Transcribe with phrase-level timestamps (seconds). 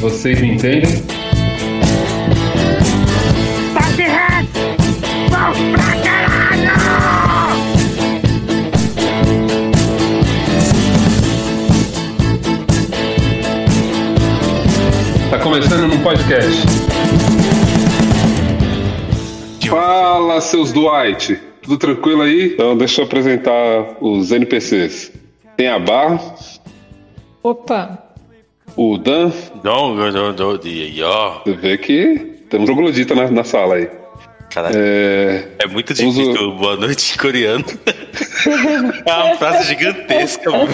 [0.00, 1.04] vocês me entendem.
[3.96, 4.60] Reto!
[5.30, 6.70] Vamos pra caralho!
[15.30, 16.62] Tá começando num podcast.
[19.68, 21.38] Fala, seus Dwight.
[21.62, 22.52] Tudo tranquilo aí?
[22.54, 25.12] Então deixa eu apresentar os NPCs.
[25.56, 26.20] Tem a Barra,
[27.42, 28.07] Opa,
[28.78, 29.30] o Dan.
[29.62, 30.32] Não, não, não,
[31.02, 31.40] ó.
[31.44, 32.14] Você vê que
[32.48, 33.88] temos um troglodita na, na sala aí.
[34.50, 36.52] Caralho, É, é muito Uso- difícil.
[36.52, 37.64] Boa noite coreano.
[39.04, 40.50] é uma frase gigantesca.
[40.50, 40.66] mano.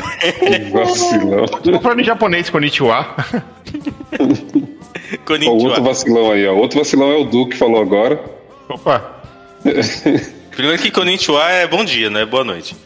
[0.72, 1.46] vacilão.
[1.46, 3.14] Tô falando em japonês, konnichiwa.
[4.18, 5.80] Ó, outro Konnichiwa.
[5.80, 6.55] vacilão aí, ó.
[6.55, 8.20] Outro vacilão é o Du que falou agora.
[8.68, 9.22] Opa.
[10.52, 12.77] Primeiro que Konnichiwa é bom dia, não é boa noite.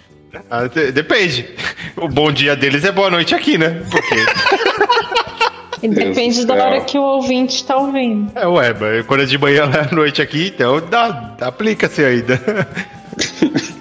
[0.51, 1.49] Ah, de- depende.
[1.97, 3.83] O bom dia deles é boa noite aqui, né?
[3.91, 4.15] Porque.
[5.89, 8.31] depende da hora que o ouvinte tá ouvindo.
[8.35, 12.39] É, ué, mas quando é de manhã lá à noite aqui, então dá, aplica-se ainda.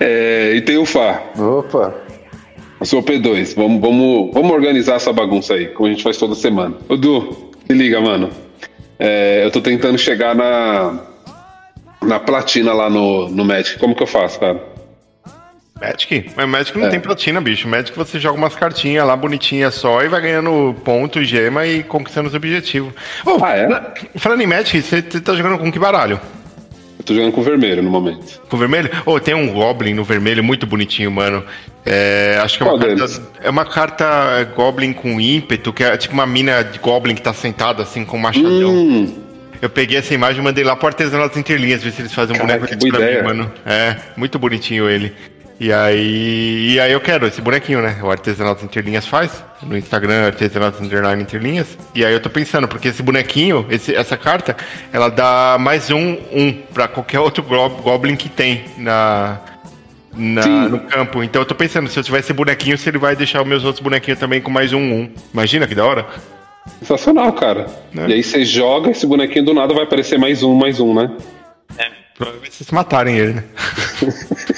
[0.00, 1.22] É, e tem o Fá.
[1.38, 1.94] Opa,
[2.80, 3.54] Eu sou o P2.
[3.54, 6.74] Vamos, vamos, vamos organizar essa bagunça aí, como a gente faz toda semana.
[6.88, 8.28] Ô, Du, se liga, mano.
[8.98, 11.00] É, eu tô tentando chegar na,
[12.02, 13.78] na platina lá no, no Magic.
[13.78, 14.60] Como que eu faço, cara?
[15.88, 16.30] Magic?
[16.36, 16.90] Mas Magic não É.
[16.90, 17.68] tem platina, bicho.
[17.68, 22.28] Magic você joga umas cartinhas lá bonitinhas só e vai ganhando ponto, gema e conquistando
[22.28, 22.92] os objetivos.
[23.24, 23.68] Ô, Ah, é?
[24.18, 26.20] Falando em Magic, você tá jogando com que baralho?
[26.98, 28.40] Eu tô jogando com vermelho no momento.
[28.48, 28.88] Com vermelho?
[29.04, 31.44] Ô, tem um Goblin no vermelho muito bonitinho, mano.
[31.84, 32.94] É, acho que é uma Qual carta.
[32.94, 33.20] deles?
[33.42, 37.34] É uma carta Goblin com ímpeto, que é tipo uma mina de Goblin que tá
[37.34, 38.70] sentada assim com um machadão.
[38.72, 39.18] Hum,
[39.60, 42.38] Eu peguei essa imagem e mandei lá pro artesanato interlinhas, ver se eles fazem um
[42.38, 43.52] Caraca, boneco pra mim, mano.
[43.66, 45.12] É, muito bonitinho ele.
[45.60, 46.72] E aí.
[46.74, 47.98] E aí eu quero esse bonequinho, né?
[48.02, 49.42] O artesanato interlinhas faz.
[49.62, 51.78] No Instagram, artesanato underline interlinhas.
[51.94, 54.56] E aí eu tô pensando, porque esse bonequinho, esse- essa carta,
[54.92, 59.38] ela dá mais um, um pra qualquer outro go- Goblin que tem na.
[60.12, 61.22] na- no campo.
[61.22, 63.64] Então eu tô pensando, se eu tiver esse bonequinho, se ele vai deixar os meus
[63.64, 65.10] outros bonequinhos também com mais um um.
[65.32, 66.06] Imagina que da hora.
[66.80, 67.66] sensacional, cara.
[67.92, 68.06] Né?
[68.08, 71.10] E aí você joga, esse bonequinho do nada vai aparecer mais um, mais um, né?
[72.16, 73.44] Provavelmente vocês matarem ele, né?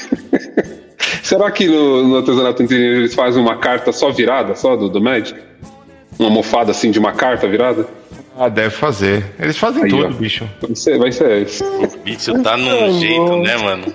[1.27, 5.01] Será que no, no artesanato inteiro eles fazem uma carta só virada, só do, do
[5.01, 5.37] Magic?
[6.17, 7.85] Uma almofada assim de uma carta virada?
[8.39, 9.25] Ah, deve fazer.
[9.37, 10.11] Eles fazem Aí, tudo, ó.
[10.11, 10.49] bicho.
[10.63, 11.65] Vai ser, vai ser isso.
[11.65, 13.93] O bicho tá num jeito, né, mano?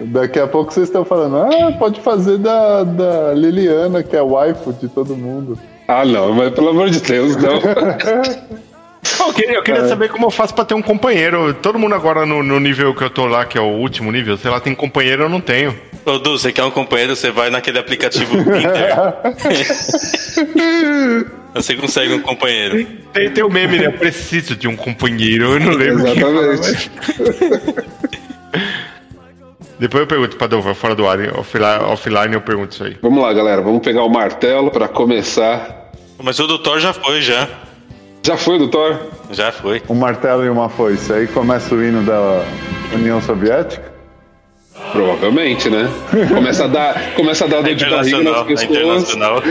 [0.00, 4.72] daqui a pouco vocês estão falando, ah, pode fazer da, da Liliana, que é waifu
[4.72, 5.58] de todo mundo.
[5.88, 7.58] Ah, não, mas pelo amor de Deus, não.
[9.18, 11.54] Ah, Eu queria, eu queria saber como eu faço pra ter um companheiro.
[11.54, 14.36] Todo mundo agora no, no nível que eu tô lá, que é o último nível,
[14.36, 15.76] sei lá, tem companheiro, eu não tenho.
[16.04, 18.94] Ô, Du, você quer um companheiro, você vai naquele aplicativo Tinder.
[21.54, 22.86] você consegue um companheiro.
[23.12, 23.86] Tem, tem o meme, né?
[23.86, 26.06] Eu preciso de um companheiro, eu não lembro.
[26.06, 26.90] Exatamente.
[29.78, 32.96] Depois eu pergunto pra Dova, fora do ar, offline, offline eu pergunto isso aí.
[33.00, 33.62] Vamos lá, galera.
[33.62, 35.90] Vamos pegar o martelo pra começar.
[36.22, 37.48] Mas o doutor já foi, já.
[38.22, 39.00] Já foi, doutor?
[39.30, 39.82] Já foi.
[39.88, 41.10] Um martelo e uma foice.
[41.12, 42.44] Aí começa o hino da
[42.94, 43.90] União Soviética.
[44.92, 45.88] Provavelmente, né?
[46.28, 49.14] Começa a dar, começa a dar dor de barriga nas Internacional, é pessoas.
[49.14, 49.42] internacional.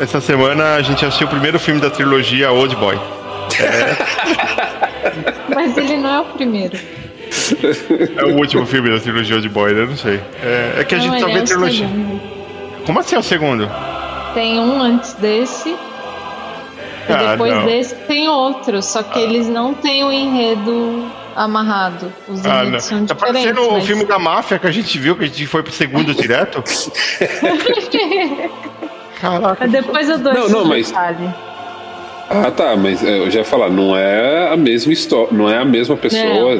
[0.00, 2.98] Essa semana a gente assistiu o primeiro filme da trilogia Old Boy.
[5.54, 6.76] Mas ele não é o primeiro.
[8.16, 9.82] É o último filme da trilogia Old Boy, né?
[9.82, 10.20] Eu não sei.
[10.42, 11.86] É, é que a não, gente só vê é trilogia.
[11.86, 12.20] segundo.
[12.86, 13.70] Como assim é o segundo?
[14.34, 15.70] Tem um antes desse.
[15.70, 15.76] E
[17.12, 17.66] Ah, depois não.
[17.66, 18.80] desse tem outro.
[18.82, 21.04] Só que eles não têm o enredo
[21.36, 22.12] amarrado.
[22.28, 22.80] Os Ah, enredos não.
[22.80, 23.42] são Tá diferentes.
[23.44, 25.72] parecendo o mas- filme da máfia que a gente viu, que a gente foi pro
[25.72, 26.62] segundo direto.
[29.20, 29.66] Caraca.
[29.68, 31.34] Depois eu dou Não, esse não, mas- detalhe.
[32.30, 35.64] Ah, tá, mas eu já ia falar, não é a mesma história, não é a
[35.66, 36.58] mesma pessoa.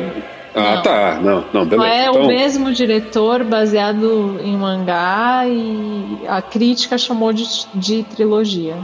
[0.54, 0.82] Ah, Não.
[0.82, 1.88] tá, não, não, Não beleza.
[1.94, 7.44] é então, o mesmo diretor baseado em mangá e a crítica chamou de,
[7.74, 8.76] de trilogia.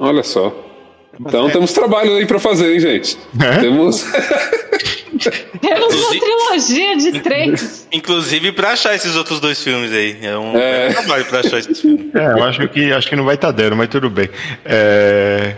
[0.00, 0.52] olha só.
[1.20, 3.16] Então temos trabalho aí pra fazer, hein, gente?
[3.40, 3.58] É?
[3.60, 4.04] Temos.
[5.60, 7.86] Temos uma trilogia de três.
[7.92, 10.18] Inclusive pra achar esses outros dois filmes aí.
[10.20, 10.88] É um É.
[10.92, 12.12] trabalho pra achar esses filmes.
[12.14, 14.28] É, eu acho que, acho que não vai estar dando, mas tudo bem.
[14.64, 15.54] É,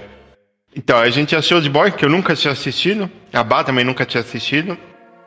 [0.76, 3.10] Então, a gente assistiu Old Boy, que eu nunca tinha assistido.
[3.32, 4.76] A Bá também nunca tinha assistido.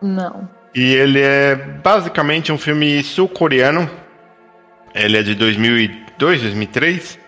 [0.02, 0.50] Não.
[0.74, 3.90] E ele é basicamente um filme sul-coreano.
[4.94, 7.20] Ele é de 2002, 2003.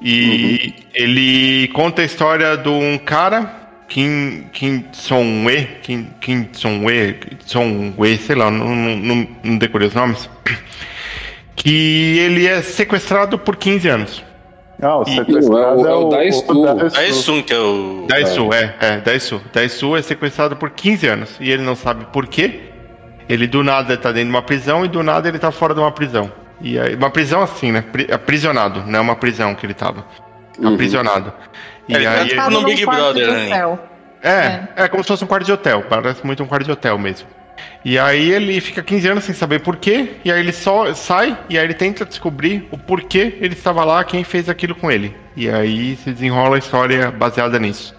[0.00, 3.52] E ele conta a história de um cara,
[3.88, 9.94] Kim, Kim Song-we, Kim, Kim Song-we, Song-we, sei lá, não, não, não, não decorei os
[9.94, 10.30] nomes,
[11.56, 14.27] que ele é sequestrado por 15 anos.
[14.80, 16.90] Ah, o E- sequestrado é o- é o Daisu.
[16.94, 18.06] Daesun, que é o.
[18.08, 19.40] Daisu, é, é, Daisu.
[19.52, 22.60] Daisu é sequestrado por 15 anos e ele não sabe por quê.
[23.28, 25.80] Ele do nada tá dentro de uma prisão e do nada ele tá fora de
[25.80, 26.30] uma prisão.
[26.60, 27.82] E aí, uma prisão assim, né?
[27.82, 30.04] Pri- Aprisionado, não é uma prisão que ele tava.
[30.64, 31.32] Aprisionado.
[31.88, 33.46] E Ele tá aí, Tipo Tava no Big quarto Brother, de né?
[33.66, 33.78] hotel.
[34.22, 35.84] é, é como se fosse um quarto de hotel.
[35.88, 37.28] Parece muito um quarto de hotel mesmo.
[37.84, 40.08] E aí ele fica 15 anos sem saber por quê.
[40.24, 44.02] E aí ele só sai e aí ele tenta descobrir o porquê ele estava lá,
[44.04, 45.14] quem fez aquilo com ele.
[45.36, 47.94] E aí se desenrola a história baseada nisso.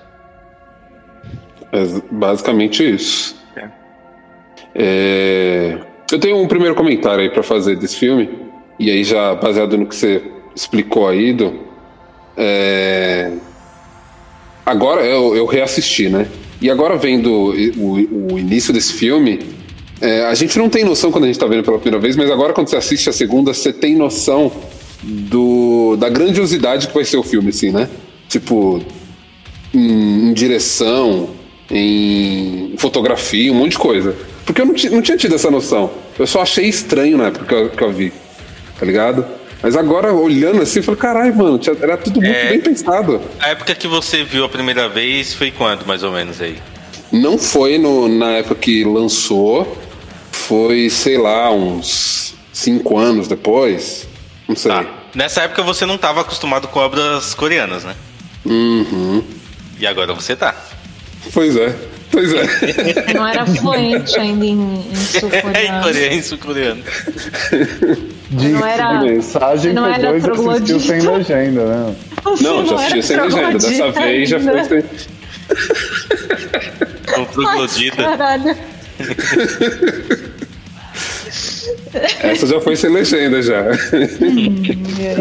[1.71, 3.39] É basicamente isso.
[4.75, 5.77] É,
[6.11, 8.29] Eu tenho um primeiro comentário aí pra fazer desse filme,
[8.79, 10.23] e aí já baseado no que você
[10.55, 11.67] explicou aí, do,
[12.35, 13.31] é,
[14.65, 16.27] agora eu, eu reassisti, né?
[16.61, 19.39] E agora vendo o, o início desse filme,
[20.01, 22.29] é, a gente não tem noção quando a gente tá vendo pela primeira vez, mas
[22.29, 24.51] agora quando você assiste a segunda, você tem noção
[25.03, 27.89] do, da grandiosidade que vai ser o filme, assim, né?
[28.27, 28.81] Tipo,
[29.73, 31.29] em, em direção,
[31.71, 34.15] em fotografia, um monte de coisa.
[34.45, 35.91] Porque eu não, não tinha tido essa noção.
[36.17, 38.11] Eu só achei estranho na época que eu, que eu vi,
[38.79, 39.25] tá ligado?
[39.61, 42.49] Mas agora, olhando assim, eu falei, caralho, mano, era tudo muito É.
[42.49, 43.21] bem pensado.
[43.39, 46.57] A época que você viu a primeira vez foi quando, mais ou menos aí?
[47.11, 49.77] Não foi no- na época que lançou,
[50.31, 54.07] foi, sei lá, uns cinco anos depois.
[54.47, 54.71] Não sei.
[54.71, 54.85] Tá.
[55.13, 57.95] Nessa época você não estava acostumado com obras coreanas, né?
[58.45, 59.23] Uhum.
[59.79, 60.55] E agora você tá.
[61.33, 61.75] Pois é,
[62.11, 63.13] pois é.
[63.13, 65.83] Não era fluente ainda em, em É em sul-coreano.
[65.83, 66.83] coreano, em sul-coreano.
[68.29, 71.95] De, Não era- de mensagem não pegou era e assistiu sem legenda, né?
[72.41, 73.57] Não, já era assisti sem legenda.
[73.57, 74.63] Dessa vez já foi ainda.
[74.69, 74.83] sem.
[77.15, 78.03] Com troglodita.
[78.03, 78.55] Caralho.
[82.21, 83.63] Essa já foi sem legenda já.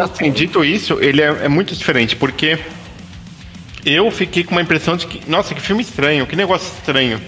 [0.04, 2.58] Assim, dito isso, ele é, é muito diferente, porque
[3.86, 7.20] eu fiquei com uma impressão de que, nossa, que filme estranho, que negócio estranho.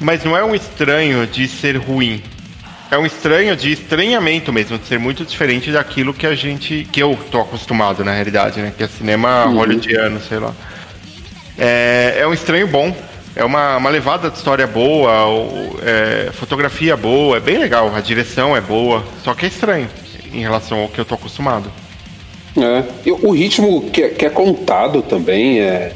[0.00, 2.22] Mas não é um estranho de ser ruim.
[2.90, 6.88] É um estranho de estranhamento mesmo, de ser muito diferente daquilo que a gente.
[6.90, 8.72] que eu tô acostumado, na realidade, né?
[8.76, 10.54] Que é cinema hollywoodiano, sei lá.
[11.58, 12.96] É, é um estranho bom.
[13.36, 18.00] É uma, uma levada de história boa, o- é, fotografia boa, é bem legal, a
[18.00, 19.88] direção é boa, só que é estranho
[20.32, 21.70] em relação ao que eu tô acostumado.
[22.56, 22.82] É.
[23.06, 25.92] E o ritmo que, é- que é contado também é.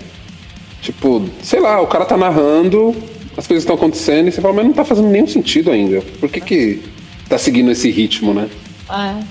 [0.82, 2.94] Tipo, sei lá, o cara tá narrando,
[3.36, 6.00] as coisas estão acontecendo e você fala, mas não tá fazendo nenhum sentido ainda.
[6.20, 6.82] Por que que
[7.28, 8.48] tá seguindo esse ritmo, né?
[8.90, 9.22] É.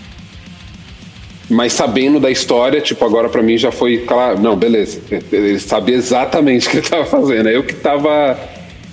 [1.50, 4.40] Mas sabendo da história, tipo, agora pra mim já foi claro.
[4.40, 5.02] Não, beleza.
[5.32, 7.50] Ele sabia exatamente o que ele tava fazendo.
[7.50, 8.40] É Eu que tava,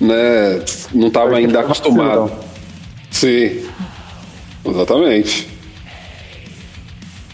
[0.01, 0.61] né,
[0.93, 2.33] não tava ainda tava acostumado.
[3.11, 3.61] Sim.
[4.65, 5.49] Exatamente.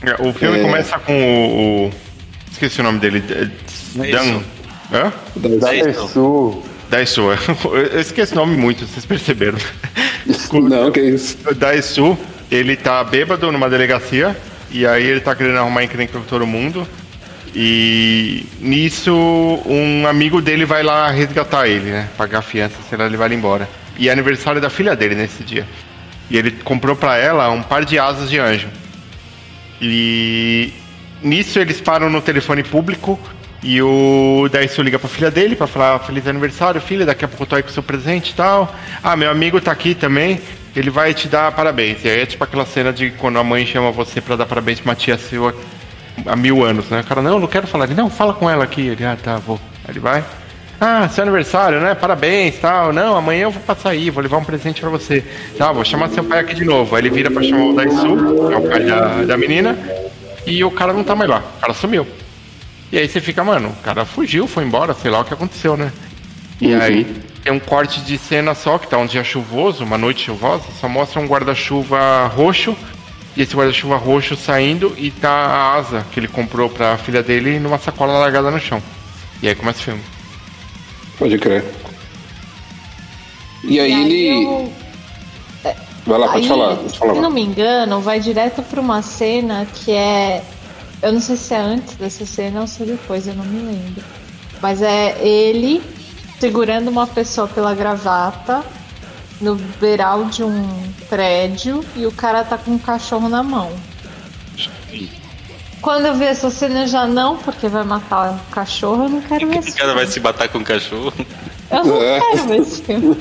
[0.03, 0.63] É, O filme É.
[0.63, 1.91] começa com o, o-
[2.53, 3.23] Esqueci o nome dele.
[3.31, 4.41] é, Dan.
[4.93, 5.13] Hã?
[5.37, 5.85] Da isso.
[6.07, 6.63] Pessoa.
[6.91, 7.31] Daisu.
[7.93, 9.59] Eu esqueço o nome muito, vocês perceberam.
[10.69, 11.37] Não, que isso.
[11.47, 12.17] O Daisu,
[12.51, 14.37] ele tá bêbado numa delegacia.
[14.71, 16.87] E aí ele tá querendo arrumar encrenca com todo mundo.
[17.55, 19.13] E nisso,
[19.65, 22.09] um amigo dele vai lá resgatar ele, né?
[22.17, 23.69] Pagar a fiança, senão ele vai embora.
[23.97, 25.65] E é aniversário da filha dele nesse dia.
[26.29, 28.69] E ele comprou pra ela um par de asas de anjo.
[29.81, 30.73] E
[31.23, 33.21] nisso eles param no telefone público
[33.65, 37.45] e o Daisu liga pra filha dele pra falar feliz aniversário, filha, daqui a pouco
[37.45, 38.73] eu tô aí com o seu presente e tal.
[39.03, 40.39] Ah, meu amigo tá aqui também,
[40.77, 42.05] ele vai te dar parabéns.
[42.05, 44.81] E aí é tipo aquela cena de quando a mãe chama você pra dar parabéns
[44.81, 45.55] pra uma tia sua
[46.27, 47.01] há mil anos, né?
[47.01, 47.87] O cara, não, não quero falar.
[47.87, 48.87] Ele, não, fala com ela aqui.
[48.87, 49.59] Ele, ah, tá, vou.
[49.85, 50.23] Aí ele vai.
[50.79, 51.95] Ah, seu aniversário, né?
[51.95, 52.93] Parabéns, tal.
[52.93, 55.25] Não, amanhã eu vou passar aí, vou levar um presente pra você.
[55.57, 56.95] Tá, vou chamar seu pai aqui de novo.
[56.95, 59.79] Aí ele vira pra chamar o Daisu, que é o pai da, da menina,
[60.47, 61.43] e o cara não tá mais lá.
[61.57, 62.07] O cara sumiu.
[62.93, 65.77] E aí você fica, mano, o cara fugiu, foi embora, sei lá o que aconteceu,
[65.77, 65.93] né?
[66.61, 67.05] E aí
[67.43, 70.89] tem um corte de cena só, que tá um dia chuvoso, uma noite chuvosa, só
[70.89, 72.77] mostra um guarda-chuva roxo,
[73.37, 77.59] e esse guarda-chuva roxo saindo e tá a asa que ele comprou pra filha dele
[77.59, 78.81] numa sacola largada no chão.
[79.43, 80.01] E aí começa o filme.
[81.19, 81.65] Pode crer.
[83.65, 84.45] E aí, ele.
[84.45, 84.73] eu-
[86.07, 86.77] Vai lá, pode aí, falar.
[86.77, 87.15] Pode se falar.
[87.15, 90.43] não me engano, vai direto pra uma cena que é.
[91.05, 93.61] Eu não sei se é antes dessa cena ou se é depois, eu não me
[93.61, 94.03] lembro.
[94.63, 95.83] Mas é ele
[96.41, 98.65] segurando uma pessoa pela gravata
[99.39, 100.67] no beiral de um
[101.11, 103.71] prédio e o cara tá com um cachorro na mão.
[105.83, 109.47] quando eu vi essa cena já não, porque vai matar o cachorro, eu não quero
[109.47, 111.13] ver esse O cara vai se matar com o cachorro.
[111.71, 112.19] Eu não É.
[112.21, 113.15] quero ver esse filme.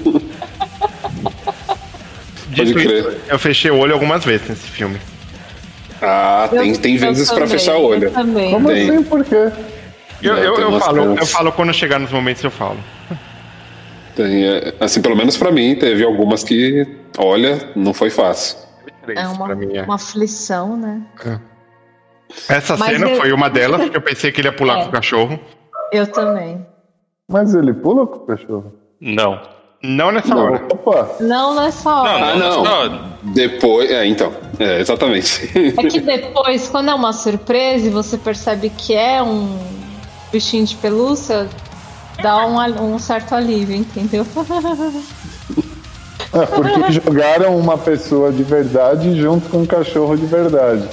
[2.56, 3.22] Pode crer.
[3.28, 5.02] eu fechei o olho algumas vezes nesse filme.
[6.04, 8.04] Ah, tem, Eu- tem eu vezes pra também, fechar o olho.
[8.06, 8.52] Eu também.
[8.52, 8.90] Como Tem.
[8.90, 9.04] assim?
[9.04, 9.52] Por quê?
[10.22, 12.78] Eu, É, eu, tem eu umas falo, eu falo quando chegar nos momentos eu falo.
[14.16, 18.58] Tem, é, assim, pelo menos pra mim, teve algumas que, olha, não foi fácil.
[19.16, 19.82] É uma, mim, é.
[19.84, 21.02] uma aflição, né?
[22.48, 24.84] Essa Mas cena eu- foi uma delas, porque eu pensei que ele ia pular É.
[24.84, 25.40] com o cachorro.
[25.92, 26.66] Eu também.
[27.30, 28.74] Mas ele pula com o cachorro?
[29.02, 29.42] Não.
[29.84, 30.64] Não nessa Não, hora.
[30.72, 31.10] opa.
[31.20, 32.10] Não nessa hora.
[32.12, 33.14] Ah, não.
[33.34, 35.50] Depois, é, então, é, exatamente.
[35.78, 39.60] É que depois, quando é uma surpresa e você percebe que é um
[40.32, 41.48] bichinho de pelúcia,
[42.22, 44.26] dá um, um certo alívio, entendeu?
[46.34, 50.88] É, porque jogaram uma pessoa de verdade junto com um cachorro de verdade.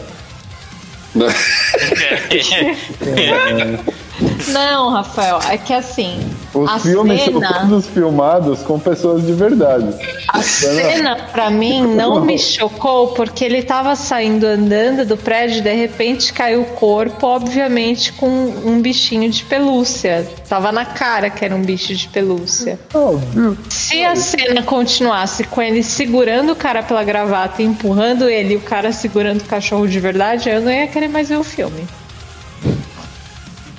[4.48, 6.20] Não, Rafael, é que assim,
[6.52, 9.86] Os a filmes são cena, todos filmados com pessoas de verdade.
[10.28, 15.62] a cena pra mim não me chocou porque ele tava saindo andando do prédio e
[15.62, 20.28] de repente caiu o corpo, obviamente com um bichinho de pelúcia.
[20.48, 22.78] Tava na cara que era um bicho de pelúcia.
[22.92, 23.56] Óbvio.
[23.68, 28.56] Se a cena continuasse com ele segurando o cara pela gravata e empurrando ele e
[28.56, 31.86] o cara segurando o cachorro de verdade, eu não ia querer mais ver o filme.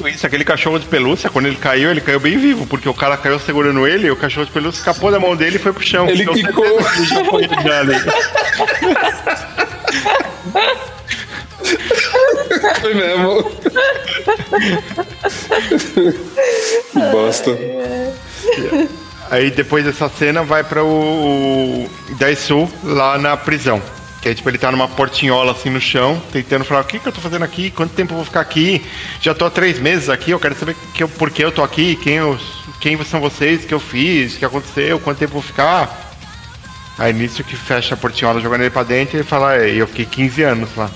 [0.08, 3.17] Isso, aquele cachorro de pelúcia, quando ele caiu, ele caiu bem vivo, porque o cara
[3.17, 5.84] caiu segurando ele e o cachorro de pelúcia escapou da mão dele e foi pro
[5.84, 6.08] chão.
[6.10, 6.65] Ele Então, quicou.
[6.65, 7.48] ele já foi.
[12.81, 13.51] Foi mesmo.
[16.91, 17.58] que bosta.
[19.29, 23.81] Aí depois dessa cena vai para o, o Daisu lá na prisão.
[24.21, 27.07] Que aí, tipo, ele tá numa portinhola assim no chão, tentando falar: o que, que
[27.07, 27.71] eu tô fazendo aqui?
[27.71, 28.83] Quanto tempo eu vou ficar aqui?
[29.19, 31.63] Já tô há três meses aqui, eu quero saber que eu, por que eu tô
[31.63, 32.37] aqui, quem, eu,
[32.79, 36.11] quem são vocês, o que eu fiz, o que aconteceu, quanto tempo eu vou ficar.
[36.99, 39.87] Aí nisso que fecha a portinhola jogando ele pra dentro e ele fala: é, eu
[39.87, 40.91] fiquei 15 anos lá.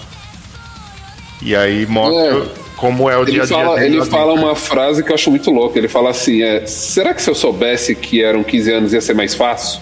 [1.41, 2.45] E aí mostra É.
[2.75, 5.31] como é o dia Ele a dia fala, ele fala uma frase que eu acho
[5.31, 5.79] muito louca.
[5.79, 9.15] Ele fala assim: é, será que se eu soubesse que eram 15 anos ia ser
[9.15, 9.81] mais fácil?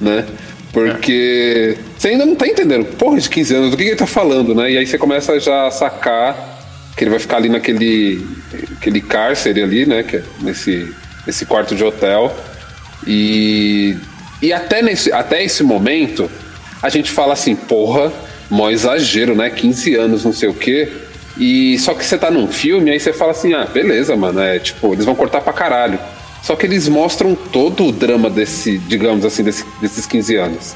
[0.00, 0.26] Né?
[0.74, 2.84] Porque você ainda não tá entendendo.
[2.96, 4.72] Porra, de 15 anos, do que, que ele tá falando, né?
[4.72, 6.36] E aí você começa já a sacar
[6.96, 8.26] que ele vai ficar ali naquele
[8.76, 10.02] aquele cárcere ali, né?
[10.02, 10.92] Que é nesse,
[11.24, 12.36] nesse quarto de hotel.
[13.06, 13.96] E,
[14.42, 16.28] e até, nesse, até esse momento,
[16.82, 18.12] a gente fala assim, porra,
[18.50, 19.50] mó exagero, né?
[19.50, 20.90] 15 anos, não sei o quê.
[21.38, 24.58] E só que você tá num filme, aí você fala assim, ah, beleza, mano, é
[24.58, 26.00] tipo, eles vão cortar pra caralho.
[26.44, 30.74] Só que eles mostram todo o drama desse, digamos assim, desse- desses 15 anos.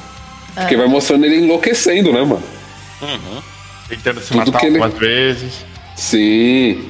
[0.54, 2.42] Porque vai mostrando ele enlouquecendo, né, mano?
[3.86, 5.64] Tentando se tudo matar ele- algumas vezes.
[5.94, 6.88] Sim.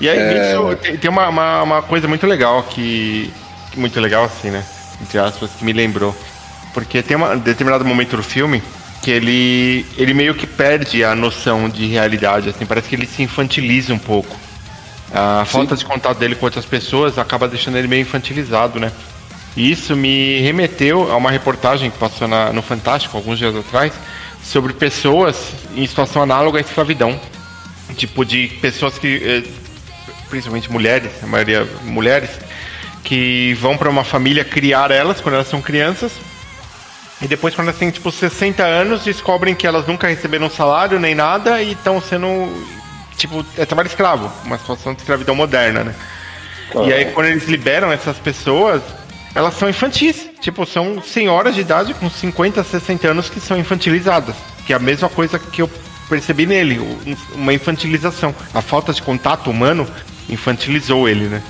[0.00, 0.52] E aí, É.
[0.54, 3.30] nisso, tem, tem uma, uma, uma coisa muito legal que.
[3.72, 4.64] que Muito legal, assim, né?
[5.02, 6.14] Entre aspas, que me lembrou.
[6.72, 8.62] Porque tem uma- um determinado momento do filme
[9.02, 13.22] que ele, ele meio que perde a noção de realidade, assim, parece que ele se
[13.22, 14.34] infantiliza um pouco.
[15.14, 18.90] A falta de contato dele com outras pessoas acaba deixando ele meio infantilizado, né?
[19.56, 23.92] E isso me remeteu a uma reportagem que passou na- no Fantástico alguns dias atrás
[24.44, 25.36] sobre pessoas
[25.74, 27.18] em situação análoga à escravidão.
[27.96, 29.42] Tipo, de pessoas que, eh,
[30.28, 32.30] principalmente mulheres, a maioria mulheres,
[33.04, 36.12] que vão para uma família criar elas quando elas são crianças.
[37.22, 41.14] E depois, quando elas têm tipo 60 anos, descobrem que elas nunca receberam salário nem
[41.14, 42.26] nada e estão sendo.
[43.16, 45.94] Tipo, é trabalho escravo, uma situação de escravidão moderna, né?
[46.86, 48.82] E aí, quando eles liberam essas pessoas,
[49.34, 50.28] elas são infantis.
[50.40, 54.34] Tipo, são senhoras de idade com 50, 60 anos que são infantilizadas.
[54.66, 55.70] Que é a mesma coisa que eu
[56.08, 58.34] percebi nele, um- uma infantilização.
[58.52, 59.86] A falta de contato humano
[60.28, 61.42] infantilizou ele, né?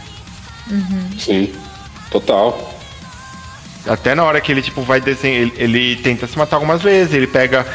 [1.19, 1.53] Sim.
[2.11, 2.75] Total.
[3.89, 5.41] Até na hora que ele, tipo, vai desenhar.
[5.43, 7.67] Ele, ele tenta se matar algumas vezes, ele pega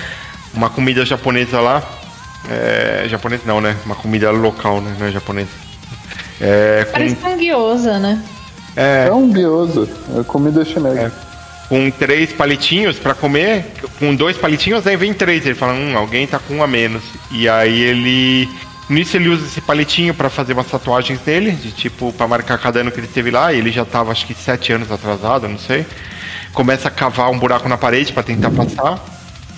[0.54, 1.82] uma comida japonesa lá.
[2.50, 3.76] É, japonesa não, né?
[3.86, 4.96] Uma comida local, né?
[5.00, 5.50] Não é japonesa.
[6.40, 8.22] É, com Parece sanguiosa, né?
[8.76, 9.88] É um guioso.
[10.18, 11.12] É comida chinesa.
[11.70, 13.66] com três palitinhos pra comer,
[13.98, 15.46] com dois palitinhos, aí vem três.
[15.46, 17.04] Ele fala, hum, alguém tá com um a menos.
[17.32, 18.50] E aí ele.
[18.90, 22.82] Nisso ele usa esse palitinho pra fazer umas tatuagens dele, de tipo, pra marcar cada
[22.82, 25.58] ano que ele esteve lá, e ele já tava acho que sete anos atrasado, não
[25.58, 25.86] sei.
[26.52, 29.00] Começa a cavar um buraco na parede pra tentar passar.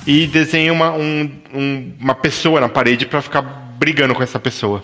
[0.06, 4.84] E desenha uma, um- um- uma pessoa na parede pra ficar brigando com essa pessoa.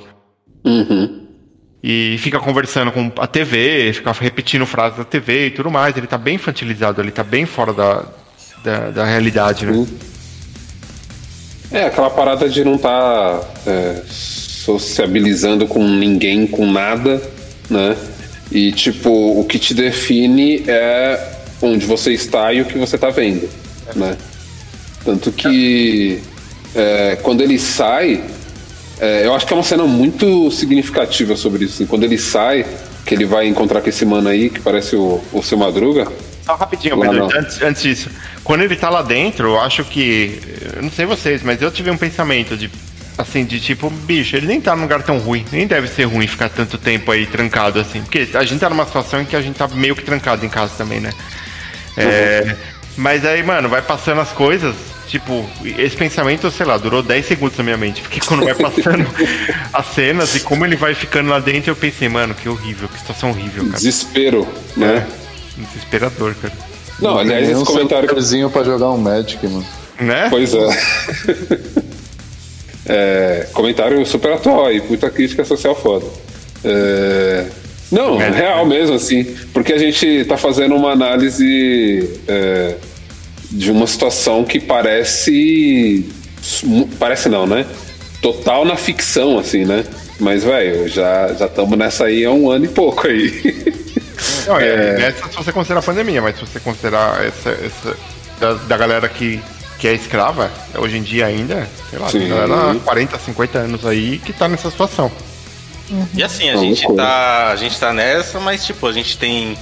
[1.84, 5.96] E fica conversando com a TV, fica repetindo frases da TV e tudo mais.
[5.96, 8.04] Ele tá bem infantilizado, ele tá bem fora da,
[8.64, 9.72] da, da realidade, né?
[11.72, 13.42] É, aquela parada de não estar
[14.08, 17.22] sociabilizando com ninguém, com nada,
[17.70, 17.96] né?
[18.52, 19.10] E, tipo,
[19.40, 23.48] o que te define é onde você está e o que você está vendo,
[23.96, 24.18] né?
[25.10, 26.22] Tanto que
[26.76, 28.24] é, quando ele sai,
[29.00, 31.74] é, eu acho que é uma cena muito significativa sobre isso.
[31.74, 31.88] assim.
[31.88, 32.64] Quando ele sai,
[33.08, 36.08] que ele vai encontrar com esse mano aí, que parece o, o seu Madruga.
[36.46, 38.12] Só rapidinho, Pedro, antes, antes disso.
[38.44, 40.40] Quando ele tá lá dentro, eu acho que.
[40.76, 42.70] Eu não sei vocês, mas eu tive um pensamento de.
[43.18, 45.44] Assim, de tipo, bicho, ele nem tá num lugar tão ruim.
[45.52, 48.02] Nem deve ser ruim ficar tanto tempo aí trancado assim.
[48.02, 50.50] Porque a gente tá numa situação em que a gente tá meio que trancado em
[50.50, 51.10] casa também, né?
[51.98, 52.56] É,
[53.00, 54.76] mas aí, mano, vai passando as coisas.
[55.08, 55.44] Tipo,
[55.78, 58.00] esse pensamento, sei lá, durou 10 segundos na minha mente.
[58.02, 59.08] Porque quando vai passando
[59.74, 63.00] as cenas e como ele vai ficando lá dentro, eu pensei, mano, que horrível, que
[63.00, 63.78] situação horrível, cara.
[63.78, 65.08] Desespero, né?
[65.58, 66.54] Desesperador, cara.
[67.02, 68.06] Não, aliás, Tem esse um comentário.
[68.08, 69.66] celularzinho pra jogar um Magic, mano.
[70.00, 70.28] Né?
[70.30, 70.68] Pois é.
[72.92, 76.06] É, Comentário super atual aí, puta crítica social foda.
[76.64, 77.46] É,
[77.92, 78.30] Não, É.
[78.30, 79.24] real mesmo, assim.
[79.54, 82.76] Porque a gente tá fazendo uma análise é,
[83.50, 86.10] de uma situação que parece.
[87.00, 87.66] Parece não, né?
[88.22, 89.84] Total na ficção, assim, né?
[90.20, 93.74] Mas, velho, já estamos nessa aí há um ano e pouco aí.
[94.46, 97.98] Não, é, Essa se você considerar a pandemia, mas se você considerar essa, essa
[98.40, 99.40] da, da galera que,
[99.78, 102.20] que é escrava, hoje em dia ainda, sei lá, Sim.
[102.20, 105.10] tem galera há 40, 50 anos aí que tá nessa situação.
[106.14, 107.04] E assim, a Uma gente, loucura.
[107.04, 109.58] tá, a gente tá nessa, mas tipo, a gente tem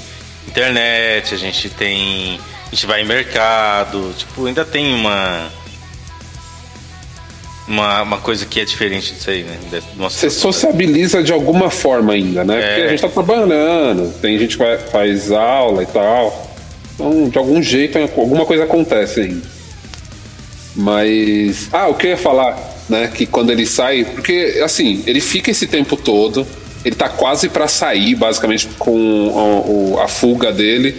[0.47, 2.39] internet, a gente tem.
[2.67, 5.49] A gente vai em mercado, tipo, ainda tem uma.
[7.67, 9.57] Uma, uma coisa que é diferente disso aí, né?
[9.97, 12.57] Você sociabiliza de alguma forma ainda, né?
[12.57, 12.67] É.
[12.67, 16.55] Porque a gente tá trabalhando, tem gente que faz aula e tal.
[16.93, 19.45] Então, de algum jeito, alguma coisa acontece ainda.
[20.75, 21.69] Mas.
[21.73, 23.11] Ah, o que eu ia falar, né?
[23.13, 24.05] Que quando ele sai.
[24.05, 26.47] Porque, assim, ele fica esse tempo todo.
[26.85, 30.95] Ele tá quase pra sair, basicamente, com a, a fuga dele,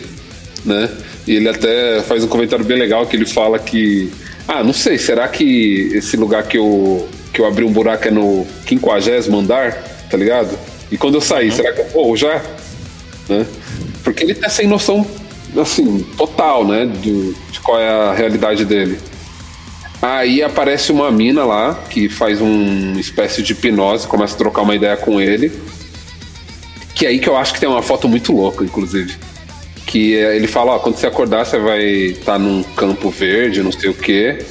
[0.64, 0.90] né?
[1.29, 4.11] E ele até faz um comentário bem legal que ele fala que.
[4.49, 8.11] Ah, não sei, será que esse lugar que eu, que eu abri um buraco é
[8.11, 9.75] no 50 andar?
[10.11, 10.59] Tá ligado?
[10.91, 12.43] E quando eu sair, será que eu vou já?
[13.29, 13.45] Né?
[14.03, 15.07] Porque ele tá sem noção,
[15.55, 16.87] assim, total, né?
[16.87, 18.99] Do, de qual é a realidade dele.
[20.01, 24.75] Aí aparece uma mina lá que faz uma espécie de hipnose, começa a trocar uma
[24.75, 25.53] ideia com ele.
[26.95, 29.14] Que é aí que eu acho que tem uma foto muito louca, inclusive.
[29.88, 33.88] Que ele fala, ó, quando você acordar, você vai estar num campo verde, não sei
[33.88, 34.44] o quê.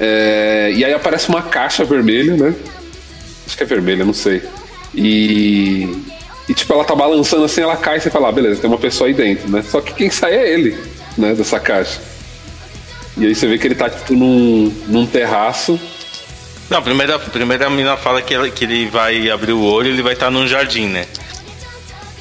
[0.00, 2.54] É, e aí aparece uma caixa vermelha, né?
[3.46, 4.42] Acho que é vermelha, não sei.
[4.94, 5.86] E,
[6.48, 8.78] e tipo, ela tá balançando assim, ela cai e você fala, ah, beleza, tem uma
[8.78, 9.62] pessoa aí dentro, né?
[9.62, 10.78] Só que quem sai é ele,
[11.18, 12.00] né, dessa caixa.
[13.18, 15.78] E aí você vê que ele tá, tipo, num, num terraço.
[16.70, 19.92] Não, primeiro, primeiro a menina fala que, ela- que ele vai abrir o olho e
[19.92, 21.04] ele vai estar num jardim, né?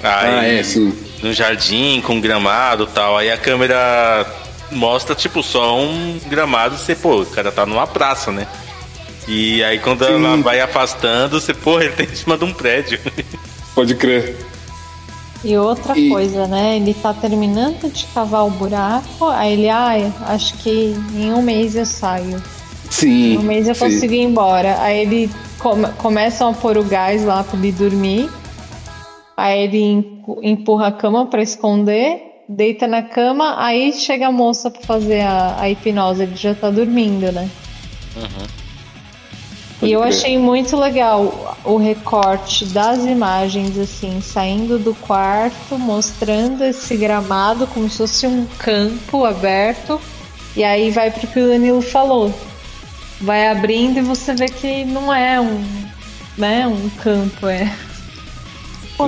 [0.03, 0.93] Aí, Ah, é, sim.
[1.21, 3.17] Num jardim com gramado e tal.
[3.17, 4.25] Aí a câmera
[4.71, 6.77] mostra, tipo, só um gramado.
[6.77, 8.47] Você, pô, o cara tá numa praça, né?
[9.27, 12.99] E aí quando ela vai afastando, você, porra, ele tá em cima de um prédio.
[13.75, 14.35] Pode crer.
[15.43, 16.75] E outra E- coisa, né?
[16.77, 19.93] Ele tá terminando de cavar o buraco, aí ele, ah,
[20.27, 22.41] acho que em um mês eu saio.
[22.89, 23.33] Sim.
[23.33, 23.85] Em um mês eu sim.
[23.85, 24.77] consigo ir embora.
[24.81, 28.29] Aí ele come, começam a pôr o gás lá pra ele dormir.
[29.35, 34.69] Aí ele empu- empurra a cama pra esconder, deita na cama, aí chega a moça
[34.69, 37.49] pra fazer a, a hipnose, ele já tá dormindo, né?
[39.79, 46.63] Pode E eu achei muito legal o recorte das imagens, assim, saindo do quarto, mostrando
[46.63, 49.99] esse gramado como se fosse um campo aberto.
[50.55, 52.31] E aí vai pro que o Danilo falou.
[53.21, 55.63] Vai abrindo e você vê que não é um,
[56.37, 57.73] né, um campo, é.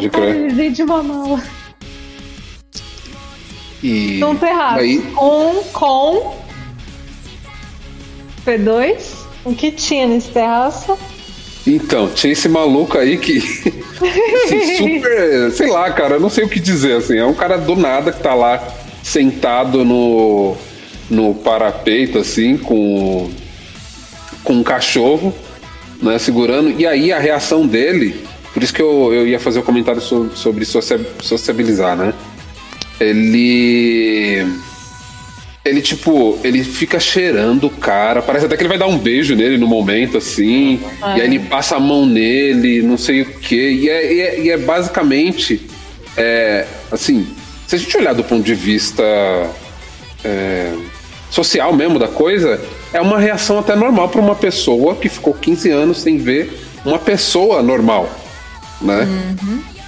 [0.01, 1.43] Ele dentro de uma mala.
[3.84, 4.79] E Num terraço.
[4.79, 6.36] aí, Com, com
[8.45, 9.23] P2.
[9.45, 10.97] O que tinha nesse terraço?
[11.67, 13.38] então, tinha esse maluco aí que.
[14.45, 15.51] assim, super.
[15.51, 17.17] Sei lá, cara, eu não sei o que dizer, assim.
[17.17, 18.65] É um cara do nada que tá lá
[19.01, 20.56] sentado no,
[21.10, 23.29] no parapeito, assim, com,
[24.45, 25.34] com um cachorro,
[26.01, 26.69] né, segurando.
[26.79, 28.22] E aí a reação dele.
[28.53, 32.13] Por isso que eu, eu ia fazer o comentário sobre, sobre socia- sociabilizar, né?
[32.99, 34.45] Ele.
[35.65, 38.21] Ele, tipo, ele fica cheirando o cara.
[38.21, 40.81] Parece até que ele vai dar um beijo nele no momento, assim.
[41.01, 43.69] E aí ele passa a mão nele, não sei o quê.
[43.71, 45.61] E é, e é, e é basicamente.
[46.17, 47.25] É, assim,
[47.65, 49.01] se a gente olhar do ponto de vista
[50.23, 50.73] é,
[51.31, 52.61] social mesmo da coisa,
[52.93, 56.53] é uma reação até normal para uma pessoa que ficou 15 anos sem ver
[56.85, 58.09] uma pessoa normal,
[58.81, 59.07] né?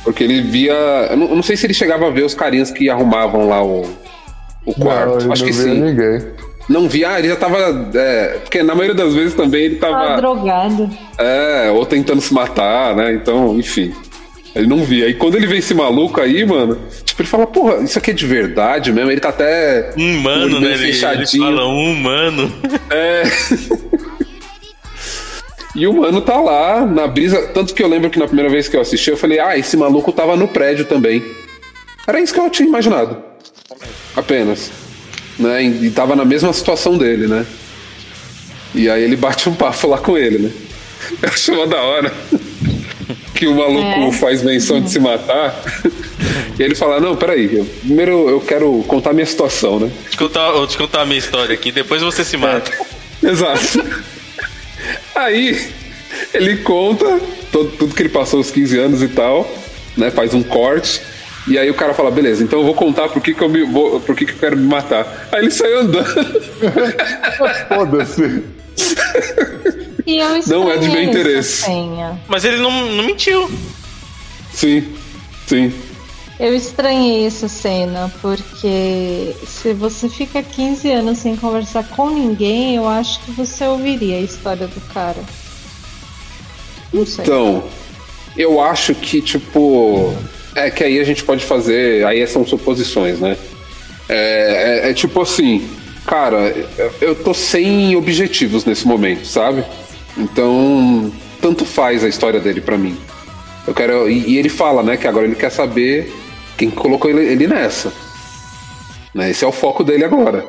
[0.03, 0.73] Porque ele via.
[1.09, 3.63] Eu não, eu não sei se ele chegava a ver os carinhas que arrumavam lá
[3.63, 3.85] o,
[4.65, 5.25] o quarto.
[5.25, 5.81] Não, Acho não que sim.
[5.81, 6.21] ninguém.
[6.67, 7.89] Não via, ah, ele já tava.
[7.93, 10.17] é, porque na maioria das vezes também ele tava.
[10.17, 10.89] drogado.
[11.17, 13.13] É, ou tentando se matar, né?
[13.13, 13.93] Então, enfim.
[14.55, 15.09] Ele não via.
[15.09, 18.13] E quando ele vê esse maluco aí, mano, tipo, ele fala, porra, isso aqui é
[18.13, 19.11] de verdade mesmo?
[19.11, 19.91] Ele tá até.
[19.97, 20.67] Um humano, né?
[20.67, 21.43] bem Ele, ele fechadinho.
[21.43, 22.53] fala um humano.
[22.89, 23.23] É.
[25.75, 27.41] E o mano tá lá na brisa.
[27.53, 29.75] Tanto que eu lembro que na primeira vez que eu assisti, eu falei, ah, esse
[29.75, 31.21] maluco tava no prédio também.
[32.07, 33.17] Era isso que eu tinha imaginado.
[34.15, 34.71] Apenas.
[35.37, 35.63] Né?
[35.63, 37.45] E e tava na mesma situação dele, né?
[38.73, 40.51] E aí ele bate um papo lá com ele, né?
[41.21, 42.11] Eu acho uma da hora.
[43.35, 44.11] Que o maluco É.
[44.13, 45.53] faz menção de se matar.
[46.57, 49.87] E ele fala, não, peraí, eu- primeiro eu quero contar minha situação, né?
[49.93, 52.71] Vou te contar, vou te contar a minha história aqui, depois você se mata.
[53.21, 53.83] Exato.
[55.15, 55.71] Aí
[56.33, 57.19] ele conta
[57.51, 59.49] todo- tudo que ele passou os 15 anos e tal,
[59.97, 60.11] né?
[60.11, 61.01] Faz um corte.
[61.47, 63.63] E aí o cara fala, beleza, então eu vou contar por que, que eu me
[63.63, 65.27] vou, por que, que eu quero me matar.
[65.31, 66.05] Aí ele sai andando.
[67.69, 68.43] Foda-se.
[70.07, 71.65] E eu Não é de meu interesse.
[72.27, 73.49] Mas ele não, não mentiu.
[74.53, 74.83] Sim,
[75.47, 75.73] sim.
[76.37, 82.87] Eu estranhei essa cena, porque se você fica 15 anos sem conversar com ninguém, eu
[82.89, 85.23] acho que você ouviria a história do cara.
[86.93, 87.23] Não sei.
[87.23, 87.63] Então,
[88.37, 90.13] eu acho que, tipo.
[90.53, 92.05] É que aí a gente pode fazer.
[92.05, 93.37] Aí são suposições, né?
[94.09, 95.67] É, é- é tipo assim,
[96.05, 96.53] cara,
[97.01, 99.63] eu- tô sem objetivos nesse momento, sabe?
[100.17, 102.97] Então, tanto faz a história dele pra mim.
[103.65, 104.09] Eu quero.
[104.09, 106.13] E ele fala, né, que agora ele quer saber
[106.57, 107.91] quem colocou ele, ele nessa.
[109.13, 109.29] Né?
[109.31, 110.45] Esse é o foco dele agora.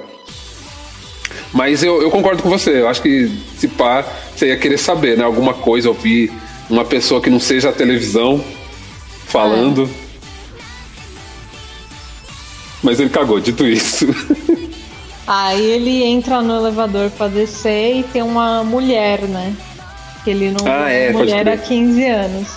[1.52, 2.80] Mas eu, eu concordo com você.
[2.80, 5.24] Eu acho que se pá, você ia querer saber, né?
[5.24, 6.32] Alguma coisa, ouvir
[6.68, 8.44] uma pessoa que não seja a televisão
[9.26, 9.88] falando.
[12.82, 14.06] Mas ele cagou, dito isso.
[15.26, 19.56] Aí ele entra no elevador pra descer e tem uma mulher, né?
[20.22, 21.68] Que ele não Ah, é, mulher há crer.
[21.68, 22.48] 15 anos.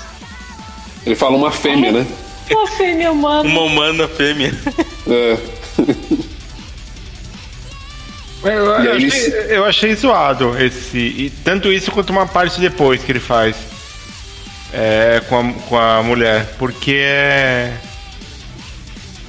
[1.06, 2.08] Ele fala uma fêmea, né?
[2.52, 3.50] Uma fêmea humana.
[3.50, 4.54] Uma humana fêmea.
[5.08, 5.38] É.
[8.44, 10.98] Eu, eu achei, ele eu achei zoado esse.
[10.98, 13.56] E tanto isso quanto uma parte depois que ele faz.
[14.74, 16.54] É, com, a, com a mulher.
[16.58, 17.74] Porque é.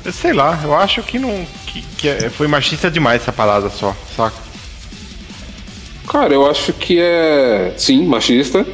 [0.04, 1.44] eu Sei lá, eu acho que não.
[1.66, 4.36] Que, que é- foi machista demais essa palavra só, saca?
[6.08, 7.72] Cara, eu acho que é.
[7.76, 8.64] Sim, machista.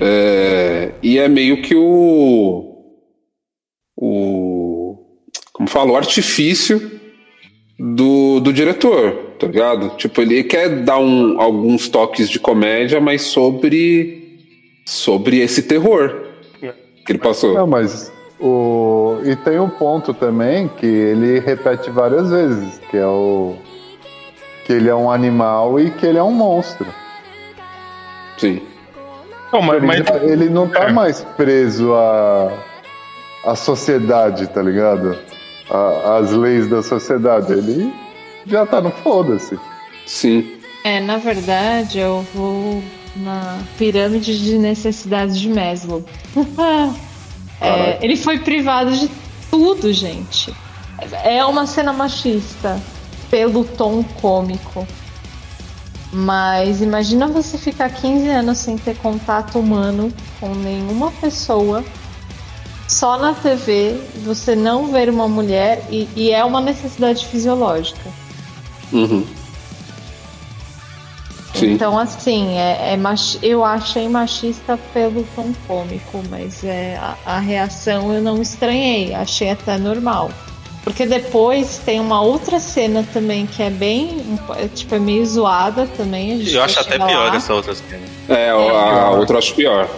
[0.00, 2.73] É, E é meio que o.
[4.06, 4.96] O.
[5.52, 5.92] Como fala?
[5.92, 6.90] O artifício
[7.78, 9.90] do, do diretor, tá ligado?
[9.96, 14.22] Tipo, ele quer dar um, alguns toques de comédia, mas sobre.
[14.86, 16.22] Sobre esse terror
[17.06, 17.54] que ele passou.
[17.54, 19.18] Não, mas o.
[19.24, 23.54] E tem um ponto também que ele repete várias vezes, que é o.
[24.66, 26.86] Que ele é um animal e que ele é um monstro.
[28.38, 28.60] Sim.
[29.52, 30.92] Não, mas, Ele, mas- ele não tá é.
[30.92, 32.52] mais preso à,
[33.46, 35.18] à sociedade, tá ligado?
[35.70, 37.52] A- Às leis da sociedade.
[37.52, 37.92] Ele
[38.46, 39.58] já tá no foda-se.
[40.06, 40.58] Sim.
[40.84, 42.82] É, na verdade, eu vou
[43.16, 46.04] na pirâmide de necessidades de Maslow.
[47.60, 49.08] É, ele foi privado de
[49.50, 50.52] tudo, gente.
[51.22, 52.78] É uma cena machista
[53.30, 54.86] pelo tom cômico.
[56.12, 61.82] Mas imagina você ficar 15 anos sem ter contato humano com nenhuma pessoa,
[62.94, 68.08] só na TV, você não ver uma mulher e, e é uma necessidade fisiológica.
[68.92, 69.26] Uhum.
[71.54, 71.72] Sim.
[71.72, 77.38] Então, assim, é, é machi- eu achei machista pelo tom cômico, mas é, a, a
[77.38, 80.30] reação eu não estranhei, achei até normal.
[80.82, 85.24] Porque depois tem uma outra cena também que é bem, po- é, tipo, é meio
[85.26, 86.32] zoada também.
[86.32, 87.36] a gente Eu acho até pior lá.
[87.36, 88.02] essa outra cena.
[88.28, 88.54] É, a,
[89.06, 89.88] a outra eu acho pior.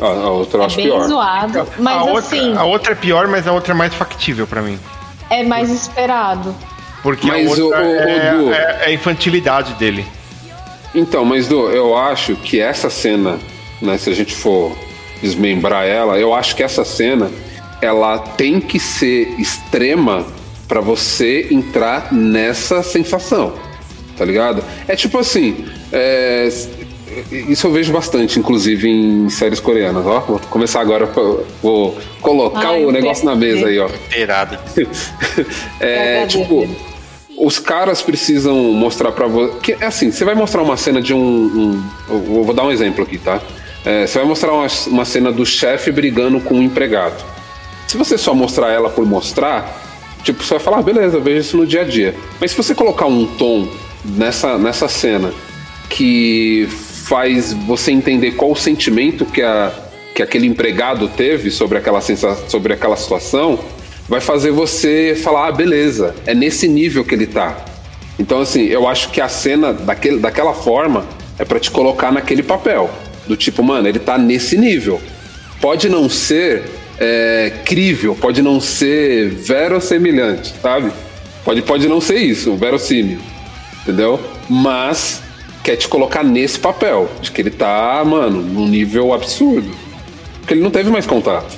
[0.00, 1.06] A, a outra eu É acho bem pior.
[1.08, 4.46] zoado, mas a, outra, assim, a outra é pior, mas a outra é mais factível
[4.46, 4.78] pra mim.
[5.30, 6.54] é mais esperado.
[7.02, 10.04] Porque Mas a outra o- o- o é, Du- é- é a infantilidade dele.
[10.94, 13.38] Então, mas Du, eu acho que essa cena,
[13.80, 14.72] né, se a gente for
[15.22, 17.30] desmembrar ela, eu acho que essa cena
[17.82, 20.26] ela tem que ser extrema
[20.66, 23.54] pra você entrar nessa sensação,
[24.16, 24.62] tá ligado?
[24.88, 26.48] É tipo assim, é,
[27.30, 30.20] isso eu vejo bastante, inclusive em séries coreanas, ó.
[30.20, 31.08] Vou começar agora,
[31.62, 33.88] vou colocar Ai, o negócio na mesa aí, ó.
[33.88, 34.58] Inteirado.
[35.80, 36.68] É, tipo,
[37.38, 39.52] os caras precisam mostrar pra você.
[39.60, 41.18] Que é assim, você vai mostrar uma cena de um.
[41.18, 43.40] um eu vou dar um exemplo aqui, tá?
[43.84, 47.24] É, você vai mostrar uma, uma cena do chefe brigando com um empregado.
[47.86, 49.80] Se você só mostrar ela por mostrar,
[50.22, 52.14] tipo, você vai falar, ah, beleza, vejo isso no dia a dia.
[52.40, 53.68] Mas se você colocar um tom
[54.04, 55.32] nessa, nessa cena
[55.88, 56.68] que
[57.08, 59.72] faz você entender qual o sentimento que, a,
[60.14, 63.58] que aquele empregado teve sobre aquela, sobre aquela situação,
[64.06, 67.64] vai fazer você falar, ah, beleza, é nesse nível que ele tá.
[68.18, 71.06] Então, assim, eu acho que a cena daquele, daquela forma
[71.38, 72.90] é para te colocar naquele papel.
[73.26, 75.00] Do tipo, mano, ele tá nesse nível.
[75.62, 76.64] Pode não ser
[76.98, 80.90] é, crível, pode não ser verossemelhante, sabe?
[81.42, 83.18] Pode, pode não ser isso, verossímil,
[83.82, 84.20] entendeu?
[84.48, 85.22] Mas
[85.68, 89.70] quer te colocar nesse papel, de que ele tá, mano, num nível absurdo.
[90.38, 91.54] Porque ele não teve mais contato.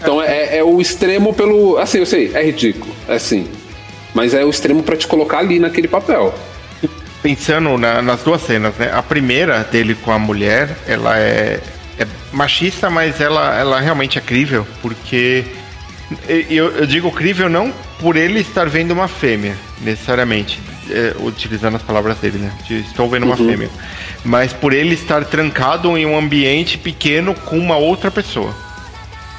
[0.00, 1.78] Então é, é o extremo pelo.
[1.78, 3.46] Assim, eu sei, é ridículo, é assim.
[4.12, 6.34] Mas é o extremo para te colocar ali naquele papel.
[7.22, 8.90] Pensando na, nas duas cenas, né?
[8.92, 11.60] A primeira dele com a mulher, ela é,
[11.96, 15.44] é machista, mas ela, ela realmente é crível, porque
[16.28, 21.82] eu, eu, digo crível não por ele estar vendo uma fêmea, necessariamente, é, utilizando as
[21.82, 22.52] palavras dele, né?
[22.66, 23.48] De, estou vendo uma uhum.
[23.48, 23.70] fêmea.
[24.24, 28.54] Mas por ele estar trancado em um ambiente pequeno com uma outra pessoa.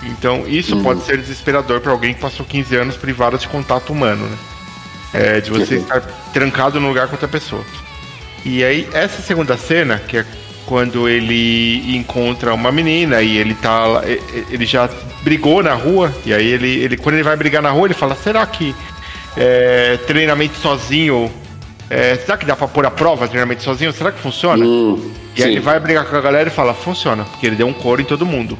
[0.03, 0.84] Então, isso uhum.
[0.84, 4.38] pode ser desesperador para alguém que passou 15 anos privado de contato humano, né?
[5.13, 5.81] É, de você uhum.
[5.81, 6.01] estar
[6.34, 7.63] trancado num lugar com outra pessoa.
[8.43, 10.25] E aí, essa segunda cena, que é
[10.65, 14.01] quando ele encontra uma menina e ele tá
[14.49, 14.89] ele já
[15.23, 18.15] brigou na rua e aí ele, ele quando ele vai brigar na rua ele fala
[18.15, 18.75] será que
[19.38, 21.32] é, treinamento sozinho
[21.89, 25.43] é, será que dá para pôr a prova treinamento sozinho será que funciona hum, e
[25.43, 28.02] aí ele vai brigar com a galera e fala funciona porque ele deu um couro
[28.02, 28.58] em todo mundo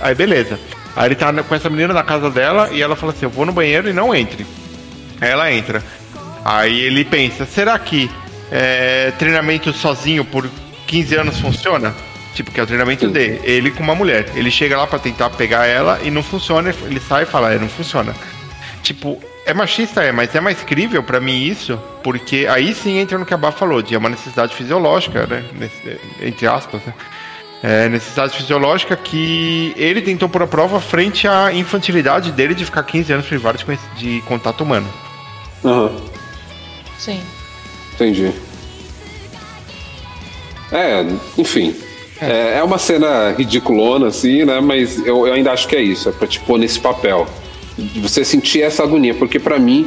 [0.00, 0.58] aí beleza
[0.94, 3.46] aí ele tá com essa menina na casa dela e ela fala assim eu vou
[3.46, 4.46] no banheiro e não entre
[5.20, 5.82] aí ela entra
[6.44, 8.10] aí ele pensa será que
[8.52, 10.46] é, treinamento sozinho por
[10.86, 11.94] 15 anos funciona?
[12.34, 13.12] Tipo, que é o treinamento Sim.
[13.12, 13.40] dele.
[13.44, 14.26] Ele com uma mulher.
[14.34, 16.74] Ele chega lá para tentar pegar ela e não funciona.
[16.84, 18.14] Ele sai e fala, é, não funciona.
[18.82, 23.18] Tipo, é machista, é, mas é mais crível para mim isso, porque aí sim entra
[23.18, 25.44] no que a Bá falou, de é uma necessidade fisiológica, né?
[26.20, 26.94] Entre aspas, né?
[27.62, 32.82] É, necessidade fisiológica que ele tentou pôr a prova frente à infantilidade dele de ficar
[32.82, 33.64] 15 anos privado de,
[33.96, 34.88] de contato humano.
[35.62, 36.00] Uhum.
[36.98, 37.20] Sim.
[37.94, 38.32] Entendi.
[40.72, 41.04] É,
[41.38, 41.76] enfim.
[42.20, 44.60] É, é uma cena ridiculona, assim, né?
[44.60, 47.26] Mas eu, eu, ainda acho que é isso, é pra te pôr nesse papel.
[47.76, 49.86] De você sentir essa agonia, porque para mim,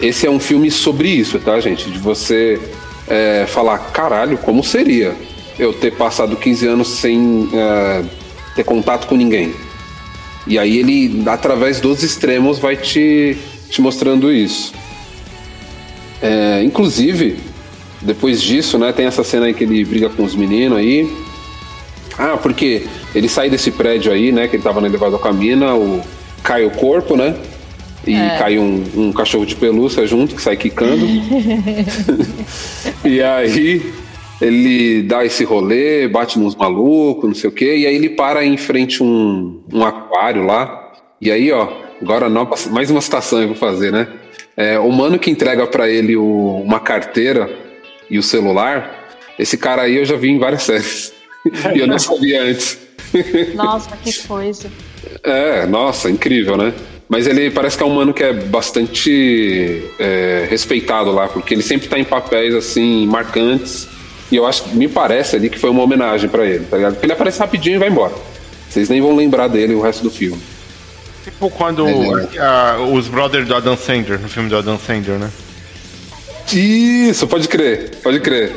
[0.00, 1.90] esse é um filme sobre isso, tá, gente?
[1.90, 2.60] De você
[3.08, 5.14] é, falar, caralho, como seria
[5.58, 8.04] eu ter passado 15 anos sem é,
[8.54, 9.54] ter contato com ninguém?
[10.46, 13.36] E aí ele, através dos extremos, vai te,
[13.68, 14.72] te mostrando isso.
[16.22, 17.36] É, inclusive,
[18.00, 21.10] depois disso, né, tem essa cena aí que ele briga com os meninos aí.
[22.18, 25.32] Ah, porque ele sai desse prédio aí, né, que ele tava no elevador com a
[25.32, 26.02] mina, o,
[26.46, 27.34] cai o corpo, né?
[28.06, 28.38] E é.
[28.38, 31.04] cai um, um, cachorro de pelúcia junto, que sai quicando.
[33.04, 33.92] e aí
[34.40, 38.44] ele dá esse rolê, bate nos malucos, não sei o quê, e aí ele para
[38.44, 40.92] em frente um, um aquário lá.
[41.20, 41.68] E aí, ó,
[42.00, 42.28] agora
[42.70, 44.06] mais uma citação eu vou fazer, né?
[44.56, 47.50] É, o mano que entrega para ele o, uma carteira
[48.08, 51.12] e o celular, esse cara aí eu já vi em várias séries.
[51.74, 52.78] e eu não sabia antes.
[53.54, 54.70] Nossa, que coisa.
[55.22, 56.72] É, nossa, incrível, né?
[57.08, 61.62] Mas ele parece que é um mano que é bastante é, respeitado lá, porque ele
[61.62, 63.88] sempre tá em papéis assim, marcantes.
[64.30, 66.94] E eu acho me parece ali que foi uma homenagem para ele, tá ligado?
[66.94, 68.14] Porque ele aparece rapidinho e vai embora.
[68.68, 70.40] Vocês nem vão lembrar dele o resto do filme.
[71.22, 75.30] Tipo quando é, uh, os brothers do Adam Sandler, no filme do Adam Sandler, né?
[76.52, 78.52] Isso, pode crer, pode crer.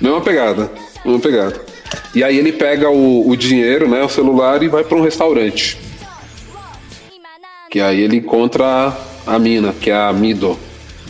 [0.00, 0.70] Mesma pegada,
[1.04, 1.71] mesma pegada.
[2.14, 5.78] E aí ele pega o, o dinheiro, né, o celular e vai para um restaurante.
[7.70, 10.58] Que aí ele encontra a mina, que é a Mido.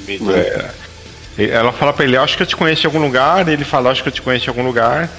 [0.07, 0.39] Mido né?
[0.39, 0.83] é.
[1.39, 3.49] Ela fala pra ele, acho que eu te conheço em algum lugar.
[3.49, 5.11] Ele fala, acho que eu te conheço em algum lugar.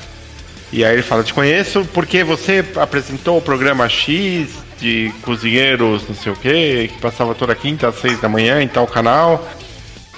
[0.71, 4.49] E aí ele fala, te conheço porque você apresentou o programa X
[4.80, 8.67] de cozinheiros, não sei o que, que passava toda quinta às seis da manhã em
[8.67, 9.47] tal canal.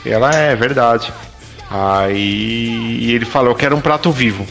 [0.06, 1.12] Ela é verdade.
[1.70, 4.46] Aí ele falou, eu quero um prato vivo.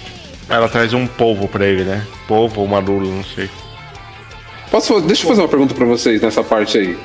[0.48, 2.06] Ela traz um polvo pra ele, né?
[2.28, 3.48] Polvo ou maduro, não sei.
[4.70, 6.98] Posso, deixa eu fazer uma pergunta para vocês nessa parte aí.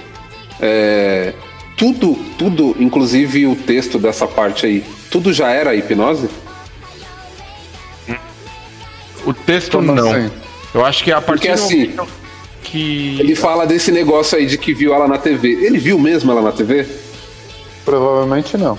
[0.60, 1.34] É,
[1.78, 6.30] tudo, tudo, inclusive o texto dessa parte aí, tudo já era hipnose?
[9.26, 10.12] O texto Como não.
[10.12, 10.32] Assim?
[10.74, 11.96] Eu acho que a partir Porque, assim,
[12.64, 15.50] que ele fala desse negócio aí de que viu ela na TV.
[15.50, 16.86] Ele viu mesmo ela na TV?
[17.86, 18.78] Provavelmente não.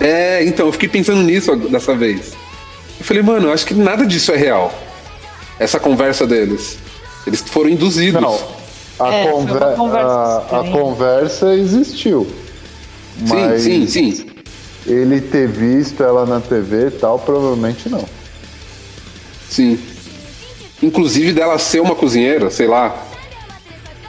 [0.00, 2.34] É, então, eu fiquei pensando nisso dessa vez.
[2.98, 4.72] Eu falei, mano, eu acho que nada disso é real.
[5.58, 6.78] Essa conversa deles.
[7.26, 8.20] Eles foram induzidos.
[8.20, 8.38] Não.
[8.98, 12.26] A, É, conver- conversa a- a conversa existiu.
[13.18, 14.26] Sim, Mas sim, sim.
[14.86, 18.04] ele ter visto ela na TV e tal, provavelmente não.
[19.48, 19.78] Sim.
[20.82, 22.90] Inclusive dela ser uma cozinheira, sei lá.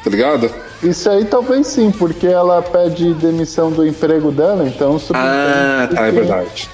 [0.04, 0.50] Tá ligado?
[0.82, 6.10] Isso aí talvez sim, porque ela pede demissão do emprego dela, então Ah, tá, é
[6.12, 6.70] que- verdade.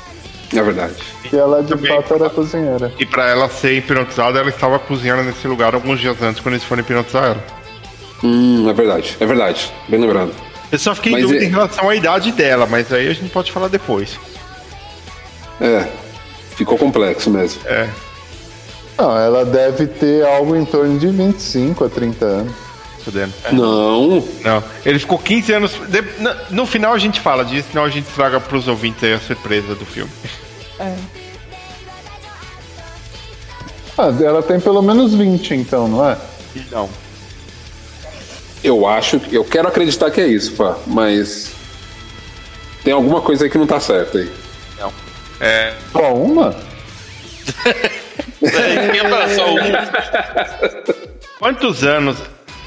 [0.56, 0.96] É verdade.
[1.24, 1.96] Que ela de Também.
[1.96, 2.92] fato era cozinheira.
[3.00, 6.64] E pra ela ser hipnotizada, ela estava cozinhando nesse lugar alguns dias antes, quando eles
[6.66, 7.44] foram hipnotizar ela.
[8.24, 9.16] Hum, é verdade.
[9.20, 9.72] É verdade.
[9.88, 10.32] Bem lembrado.
[10.72, 13.14] Eu só fiquei em Mas dúvida é- em relação à idade dela, mas aí a
[13.14, 14.20] gente pode falar depois.
[15.62, 15.88] É.
[16.56, 17.62] Ficou complexo mesmo.
[17.66, 17.88] É.
[18.98, 22.54] Não, ela deve ter algo em torno de 25 a 30 anos.
[23.10, 23.34] Fudendo.
[23.52, 24.24] Não.
[24.44, 25.74] Não, ele ficou 15 anos.
[26.52, 29.74] no, final a gente fala disso, senão a gente traga pros ouvintes aí a surpresa
[29.74, 30.12] do filme.
[30.80, 30.96] É.
[33.98, 36.18] Ah, ela tem pelo menos 20 então, não é?
[36.72, 36.90] Não.
[38.64, 39.20] Eu acho.
[39.32, 41.54] Eu quero acreditar que é isso, Fá, mas.
[42.84, 44.32] Tem alguma coisa aí que não tá certa aí.
[45.42, 45.74] É.
[45.92, 46.56] Só uma?
[48.42, 49.60] É, só um.
[51.40, 52.18] Quantos anos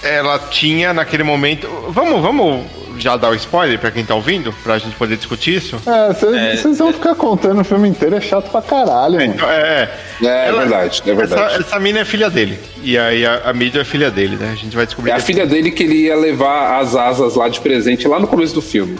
[0.02, 1.68] ela tinha naquele momento?
[1.88, 2.66] Vamos, vamos
[2.98, 5.80] já dar o spoiler pra quem tá ouvindo, pra gente poder discutir isso?
[5.86, 6.12] É,
[6.56, 9.34] vocês vão ficar contando o filme inteiro, é chato pra caralho, mano.
[9.34, 9.90] Então, é,
[10.22, 11.42] É, é Ela- verdade, é verdade.
[11.54, 12.58] Essa, essa mina é filha dele.
[12.82, 14.50] E aí a, a Mido é filha dele, né?
[14.52, 15.10] A gente vai descobrir.
[15.10, 15.34] É a depois.
[15.34, 18.62] filha dele que ele ia levar as asas lá de presente lá no começo do
[18.62, 18.98] filme.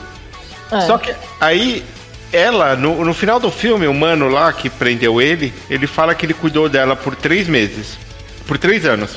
[0.71, 0.81] É.
[0.83, 1.85] Só que aí,
[2.33, 6.25] ela, no, no final do filme, o mano lá que prendeu ele, ele fala que
[6.25, 7.99] ele cuidou dela por três meses.
[8.47, 9.11] Por três anos.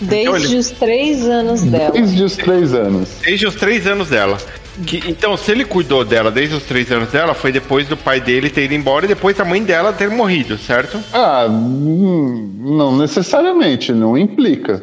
[0.00, 1.90] Desde Então ele- os três anos dela.
[1.92, 3.08] Desde os três anos.
[3.24, 4.38] Desde os três anos dela.
[4.86, 8.18] Que, então, se ele cuidou dela desde os três anos dela, foi depois do pai
[8.20, 10.98] dele ter ido embora e depois da mãe dela ter morrido, certo?
[11.12, 14.82] Ah, hum, não necessariamente, não implica.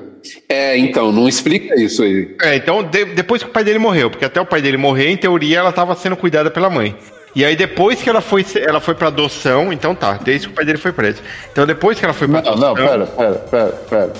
[0.50, 2.36] É, então, não explica isso aí.
[2.42, 5.10] É, então de- depois que o pai dele morreu, porque até o pai dele morrer,
[5.10, 6.96] em teoria, ela estava sendo cuidada pela mãe.
[7.36, 10.56] E aí depois que ela foi, ela foi pra adoção, então tá, desde que o
[10.56, 11.22] pai dele foi preso.
[11.52, 14.14] Então depois que ela foi pra Não, adoção, não, pera, pera, pera, pera.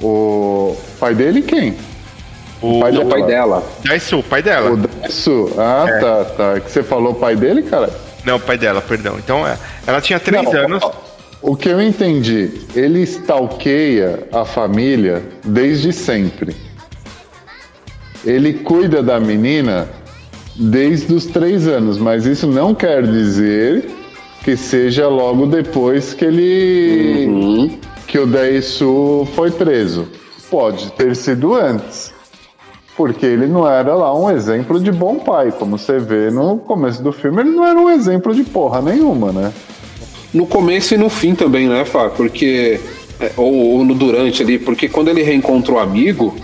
[0.00, 1.74] O pai dele quem?
[2.62, 3.56] o, pai É o pai dela.
[3.60, 3.64] dela.
[3.84, 4.70] Daisu, o pai dela.
[4.72, 5.50] O Daisu.
[5.58, 6.56] Ah, tá, tá.
[6.56, 7.90] É Que você falou pai dele, cara?
[8.24, 9.16] Não, o pai dela, perdão.
[9.18, 9.56] Então é,
[9.86, 10.82] ela tinha três Não, anos.
[10.82, 10.92] ó,
[11.42, 16.54] O que eu entendi, ele stalkeia a família desde sempre.
[18.24, 19.88] Ele cuida da menina
[20.56, 23.88] desde os três anos, mas isso não quer dizer
[24.42, 27.68] que seja logo depois que ele
[28.08, 30.08] que o Daisu foi preso.
[30.50, 32.12] Pode ter sido antes.
[32.96, 35.52] Porque ele não era lá um exemplo de bom pai.
[35.52, 39.30] Como você vê no começo do filme, ele não era um exemplo de porra nenhuma,
[39.30, 39.52] né?
[40.34, 42.08] No começo e no fim também, né, Fá?
[42.08, 42.80] Porque.
[43.20, 46.34] é, Ou, ou no durante ali, porque quando ele reencontra o amigo,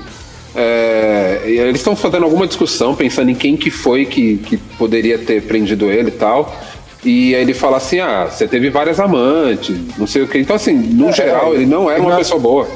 [0.54, 5.42] é, eles estão fazendo alguma discussão, pensando em quem que foi que, que poderia ter
[5.42, 6.54] prendido ele e tal.
[7.04, 10.38] E aí ele fala assim: ah, você teve várias amantes, não sei o que.
[10.38, 12.66] Então, assim, no É, geral, ele não era uma na- pessoa boa.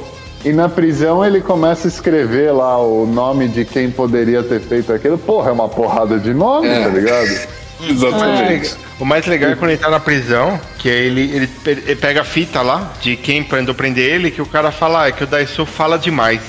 [0.45, 4.93] E na prisão ele começa a escrever lá o nome de quem poderia ter feito
[4.93, 5.19] aquilo.
[5.19, 6.83] Porra, é uma porrada de nome, É.
[6.85, 7.49] tá ligado?
[7.89, 8.77] Exatamente.
[9.01, 12.21] O mais legal é quando ele tá na prisão, que aí ele, ele, ele pega
[12.21, 15.25] a fita lá de quem mandou prender ele, que o cara fala, ah, é que
[15.25, 16.41] o Daisu fala demais.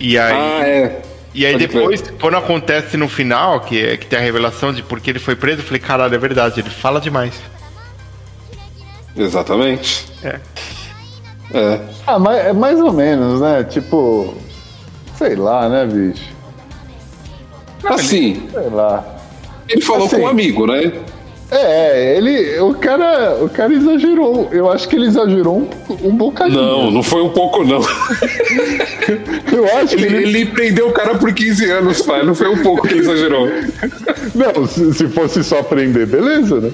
[0.00, 1.02] E aí, Ah, é.
[1.40, 2.14] E aí pode depois, crer.
[2.20, 5.36] quando acontece no final, que, é- que tem a revelação de por que ele foi
[5.36, 7.34] preso, eu falei, caralho, é verdade, ele fala demais.
[9.16, 10.06] Exatamente.
[10.22, 10.38] É.
[11.52, 11.80] É.
[12.06, 13.64] Ah, mas é mais ou menos, né?
[13.64, 14.34] Tipo,
[15.16, 16.22] sei lá, né, bicho?
[17.84, 19.04] Assim, Sei lá.
[19.68, 20.16] ele falou Assim.
[20.16, 20.92] com um amigo, né?
[21.50, 22.60] É, ele.
[22.60, 23.38] O cara.
[23.42, 24.48] O cara exagerou.
[24.52, 26.60] Eu acho que ele exagerou um, um bocadinho.
[26.60, 27.80] Não, não foi um pouco, não.
[29.50, 30.38] Eu acho que Ele, ele.
[30.40, 32.22] ele prendeu o cara por 15 anos, pai.
[32.24, 33.48] Não foi um pouco que ele exagerou.
[34.34, 36.70] Não, se, se fosse só prender, beleza, né?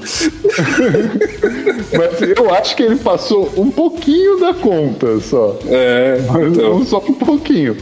[1.96, 5.56] Mas eu acho que ele passou um pouquinho da conta só.
[5.66, 6.78] É, Mas então.
[6.78, 7.76] não só um pouquinho.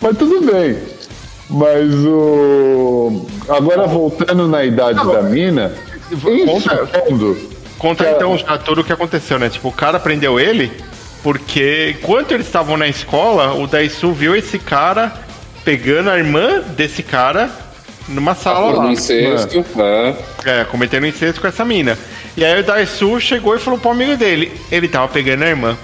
[0.00, 0.76] Mas tudo bem.
[1.48, 3.24] Mas o.
[3.48, 5.72] Agora voltando na idade da mina.
[6.20, 8.16] Conta- segundo, Conta Cara.
[8.16, 9.48] então já tudo o que aconteceu, né?
[9.48, 10.70] Tipo, o cara prendeu ele
[11.22, 15.12] porque enquanto eles estavam na escola, o Daisu viu esse cara
[15.64, 17.50] pegando a irmã desse cara
[18.08, 18.86] numa sala lá.
[18.90, 20.14] incesto, é.
[20.44, 21.96] É, cometendo incesto com essa mina.
[22.36, 25.76] E aí o Daisu chegou e falou pro amigo dele, ele tava pegando a irmã.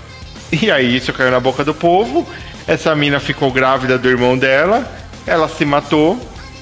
[0.50, 2.26] E aí isso caiu na boca do povo,
[2.66, 4.90] essa mina ficou grávida do irmão dela,
[5.26, 6.18] ela se matou,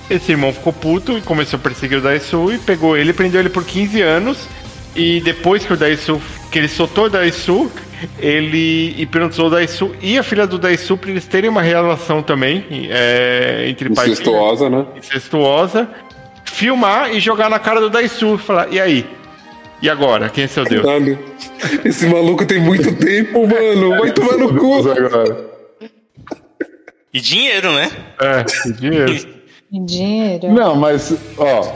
[0.09, 3.49] Esse irmão ficou puto e começou a perseguir o Daisu e pegou ele, prendeu ele
[3.49, 4.49] por 15 anos.
[4.95, 7.71] E depois que o Daisu, que ele soltou o Daisu,
[8.19, 12.65] ele hipnotizou o Daisu e a filha do Daisu para eles terem uma relação também
[12.91, 14.87] é, entre pai e filha Incestuosa, né?
[14.97, 15.89] incestuosa,
[16.45, 18.39] filmar e jogar na cara do Daisu.
[18.39, 19.05] Falar, e aí?
[19.83, 20.31] E agora?
[20.31, 20.83] Quem é seu Deus?
[20.83, 21.19] Caralho.
[21.85, 23.99] Esse maluco tem muito tempo, mano.
[23.99, 24.91] Vai tomar no cu.
[24.91, 25.51] Agora.
[27.13, 27.91] E dinheiro, né?
[28.21, 29.36] É, dinheiro.
[29.71, 30.53] Dinheiro.
[30.53, 31.67] Não, mas, ó,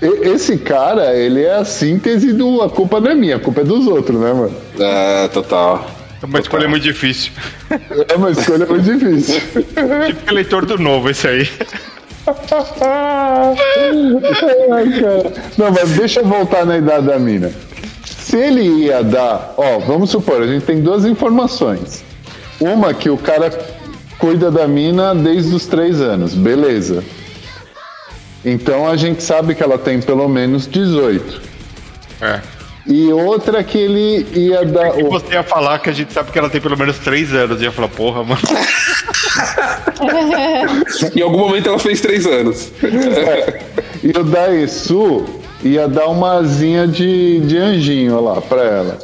[0.00, 3.64] esse cara, ele é a síntese do a culpa não é minha, a culpa é
[3.64, 4.54] dos outros, né, mano?
[4.78, 5.86] É, total.
[6.22, 7.32] É uma escolha muito difícil.
[8.08, 9.40] É uma escolha muito difícil.
[9.50, 11.48] Tipo eleitor do novo, esse aí.
[14.70, 15.32] Ai, cara.
[15.56, 17.52] Não, mas deixa eu voltar na idade da mina.
[18.04, 22.04] Se ele ia dar, ó, vamos supor, a gente tem duas informações.
[22.60, 23.50] Uma que o cara
[24.18, 27.02] cuida da mina desde os três anos, beleza.
[28.52, 31.40] Então a gente sabe que ela tem pelo menos 18.
[32.20, 32.40] É.
[32.86, 34.98] E outra que ele ia dar.
[34.98, 37.60] E você ia falar que a gente sabe que ela tem pelo menos 3 anos.
[37.60, 38.40] E ia falar, porra, mano.
[41.14, 42.72] Em algum momento ela fez três anos.
[44.02, 45.24] E o Daesu
[45.62, 48.98] ia dar uma asinha de, de anjinho lá pra ela.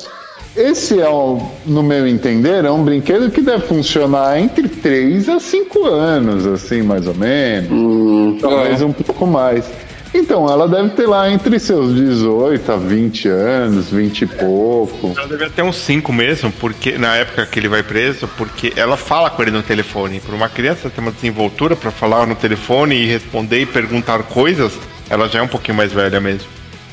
[0.57, 5.41] Esse é, um, no meu entender, é um brinquedo que deve funcionar entre 3 a
[5.41, 8.41] 5 anos, assim, mais ou menos.
[8.41, 8.85] Talvez é.
[8.85, 9.69] um pouco mais.
[10.15, 15.13] Então, ela deve ter lá entre seus 18 a 20 anos, 20 e pouco.
[15.17, 18.97] Ela devia ter uns 5 mesmo, porque na época que ele vai preso, porque ela
[18.97, 20.21] fala com ele no telefone.
[20.21, 24.73] Para uma criança ter uma desenvoltura para falar no telefone e responder e perguntar coisas,
[25.11, 26.47] ela já é um pouquinho mais velha mesmo.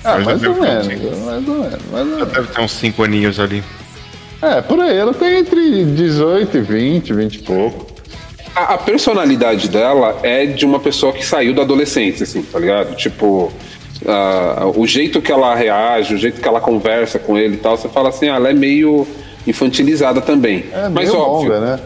[0.04, 2.34] Ah, mais deve ou menos, mais ou menos, mais ou Ela menos.
[2.34, 3.64] deve ter uns 5 aninhos ali.
[4.41, 7.86] É, por aí, ela tem entre 18 e 20, 20 e pouco.
[8.56, 12.95] A, a personalidade dela é de uma pessoa que saiu da adolescência, assim, tá ligado?
[12.95, 13.52] Tipo,
[14.08, 17.78] ah, o jeito que ela reage, o jeito que ela conversa com ele e tal,
[17.78, 19.08] você fala assim, ah, ela é meio
[19.45, 20.66] infantilizada também.
[20.74, 21.54] É Mas meio óbvio.
[21.54, 21.80] longa, né?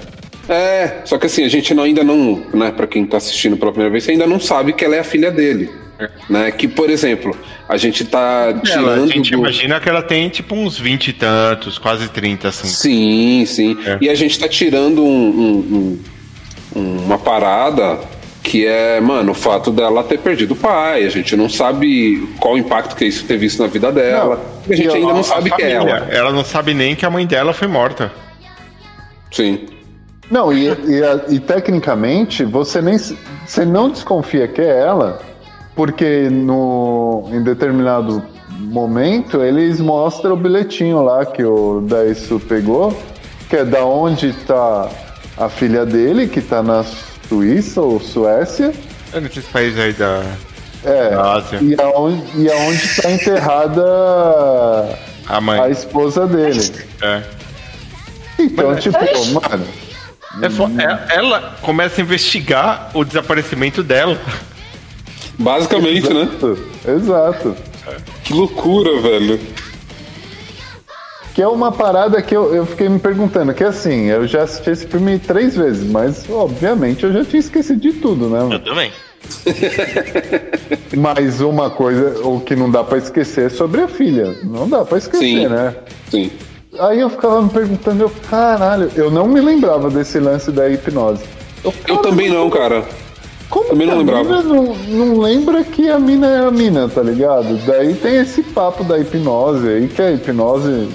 [0.48, 3.72] É, só que assim, a gente não- ainda não, né, pra quem tá assistindo pela
[3.72, 5.70] primeira vez, ainda não sabe que ela é a filha dele.
[6.30, 6.52] Né?
[6.52, 7.36] Que, por exemplo,
[7.70, 9.04] a gente tá Ela, tirando.
[9.04, 12.68] a gente do- imagina que ela tem tipo uns 20 e tantos, quase 30, assim.
[12.68, 13.78] Sim, sim.
[13.86, 13.98] É.
[14.02, 16.00] E a gente tá tirando um- um-
[16.76, 18.00] um- uma parada
[18.44, 21.04] que é, mano, o fato dela ter perdido o pai.
[21.06, 24.36] A gente não sabe qual o impacto que isso teve isso na vida dela.
[24.68, 26.08] Não, a gente e ainda não sabe que é família, ela.
[26.14, 28.12] Ela não sabe nem que a mãe dela foi morta.
[29.32, 29.66] Sim.
[30.30, 35.22] Não, e, e, e tecnicamente você nem você não desconfia que é ela,
[35.76, 38.24] porque no em determinado
[38.60, 42.98] momento eles mostram o bilhetinho lá que o Daisu pegou,
[43.50, 44.90] que é da onde tá
[45.38, 46.84] a filha dele, que tá na
[47.28, 48.72] Suíça ou Suécia,
[49.14, 50.24] É nesses países aí da,
[50.84, 51.60] é, da Ásia.
[51.62, 53.86] e aonde, e aonde tá enterrada
[55.28, 55.60] A mãe.
[55.60, 56.72] a esposa dele.
[57.02, 57.22] É.
[58.40, 58.98] Então, tipo,
[59.34, 59.66] mano,
[60.42, 64.18] É fo- é- ela começa a investigar o desaparecimento dela.
[65.38, 66.22] Basicamente, né?
[66.24, 66.58] exato,
[66.88, 67.56] exato.
[68.24, 69.40] Que loucura, velho.
[71.34, 74.70] Que é uma parada que eu, eu fiquei me perguntando, que assim, eu já assisti
[74.70, 78.48] esse filme três vezes, mas obviamente eu já tinha esquecido de tudo, né?
[78.56, 78.92] Eu também.
[80.96, 84.36] Mas uma coisa, o que não dá pra esquecer é sobre a filha.
[84.44, 85.48] Não dá pra esquecer, Sim.
[85.48, 85.76] né?
[86.10, 86.32] Sim.
[86.80, 91.24] Aí eu ficava me perguntando, eu, caralho, eu não me lembrava desse lance da hipnose.
[91.64, 92.86] Eu "Cara, também não, cara.
[93.50, 96.88] Como também não a lembrava." mina não, não lembra que a mina é a mina,
[96.90, 97.56] tá ligado?
[97.66, 100.90] Daí tem esse papo da hipnose aí, que a hipnose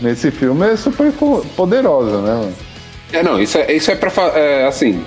[0.00, 2.52] nesse filme é super po- poderosa, né, mano?
[3.12, 5.02] É, não, isso é, isso é pra, é, assim,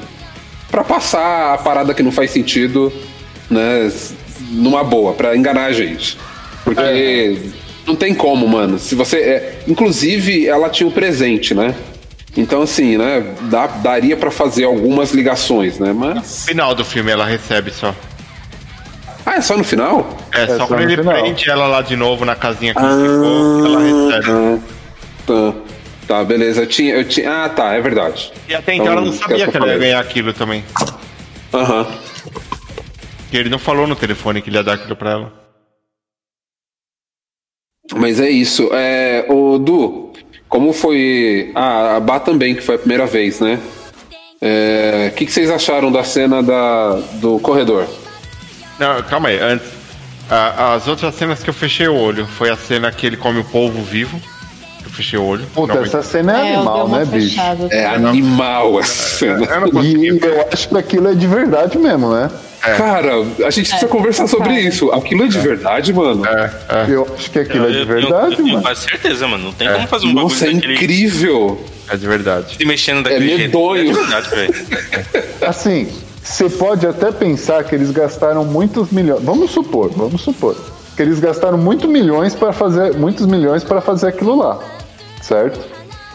[0.72, 2.92] pra passar a parada que não faz sentido,
[3.50, 3.92] né,
[4.52, 6.18] numa boa, pra enganar a gente.
[6.64, 7.38] Porque
[7.86, 8.78] não tem como, mano.
[8.80, 9.18] Se você.
[9.18, 11.74] é, inclusive, ela tinha o presente, né?
[12.38, 15.90] Então, assim, né, dá- daria pra fazer algumas ligações, né?
[15.92, 16.46] No Mas.
[16.46, 17.94] final do filme ela recebe só.
[19.26, 20.16] Ah, é só no final?
[20.32, 21.14] É, É, só só quando no ele final.
[21.16, 24.26] prende ela lá de novo na casinha que ficou, ela recebe.
[24.26, 24.60] tá.
[25.26, 25.54] Tá,
[26.08, 26.62] tá, beleza.
[26.62, 27.44] Eu tinha, eu tinha.
[27.46, 28.32] Ah, tá, é verdade.
[28.48, 30.64] E até então ela não Então, sabia que que ela ia ganhar aquilo também.
[31.54, 31.86] Aham.
[33.24, 35.34] Porque ele não falou no telefone que ele ia dar aquilo pra ela.
[37.96, 38.70] Mas é isso.
[38.74, 40.07] É, o Du,
[40.50, 41.52] como foi.
[41.56, 43.60] Ah, a Bá também, que foi a primeira vez, né?
[44.42, 47.88] É, O que, que vocês acharam da cena da, do corredor?
[48.80, 49.68] Não, calma aí, antes.
[50.30, 53.40] a- as outras cenas que eu fechei o olho foi a cena que ele come
[53.40, 54.20] o polvo vivo.
[54.84, 55.46] Eu fechei o olho.
[55.54, 57.40] Puta, Não, essa cena é, É, eu animal, né, bicho?
[57.72, 59.46] É animal essa cena.
[59.46, 60.06] Eu não consegui.
[60.12, 62.30] E eu acho que aquilo é de verdade mesmo, né?
[62.60, 63.14] Cara,
[63.46, 64.60] a gente precisa conversar sobre cara.
[64.62, 64.92] isso.
[64.92, 66.26] Aquilo é de verdade, mano.
[66.26, 68.62] É, é, Eu acho que aquilo é de Eu- eu- verdade, eu, tenho mano.
[68.62, 69.44] quase certeza, mano.
[69.46, 71.62] Não tem como fazer um bagulho Nossa, é daquele incrível.
[71.90, 72.56] é de verdade.
[72.58, 73.40] se mexendo daquele jeito.
[73.42, 73.82] medonho.
[73.82, 74.56] É de verdade, velho.
[75.48, 75.88] Assim,
[76.24, 79.24] você pode até pensar que eles gastaram muitos milhões.
[79.24, 80.56] Vamos supor, vamos supor.
[80.96, 82.94] Que eles gastaram muito milhões para fazer.
[82.96, 84.60] Muitos milhões para fazer aquilo lá.
[85.22, 85.60] Certo?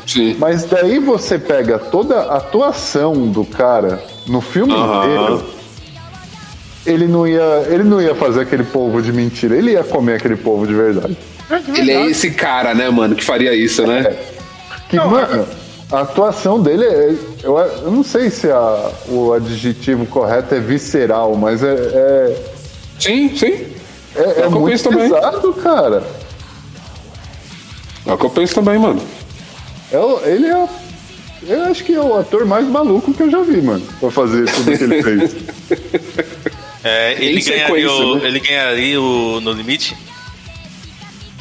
[0.07, 0.37] Sim.
[0.39, 5.45] Mas daí você pega toda a atuação do cara no filme inteiro.
[6.85, 10.37] Ele não, ia, ele não ia fazer aquele povo de mentira, ele ia comer aquele
[10.37, 11.17] povo de verdade.
[11.77, 14.17] Ele é esse cara, né, mano, que faria isso, né?
[14.89, 15.47] Que, mano,
[15.93, 17.15] a atuação dele é.
[17.43, 21.73] Eu, eu não sei se a- o adjetivo correto é visceral, mas é.
[21.75, 22.37] é
[22.99, 23.67] Sim, sim.
[24.17, 25.09] É, é É o que eu muito penso também.
[25.11, 26.03] pesado, cara.
[28.07, 29.01] É o que eu penso também, mano.
[29.93, 30.67] É o- ele é.
[31.49, 34.45] Eu acho que é o ator mais maluco que eu já vi, mano, pra fazer
[34.51, 35.37] tudo que ele fez.
[36.85, 38.27] É, ele, ganharia o, né?
[38.29, 39.97] ele ganharia o No Limite?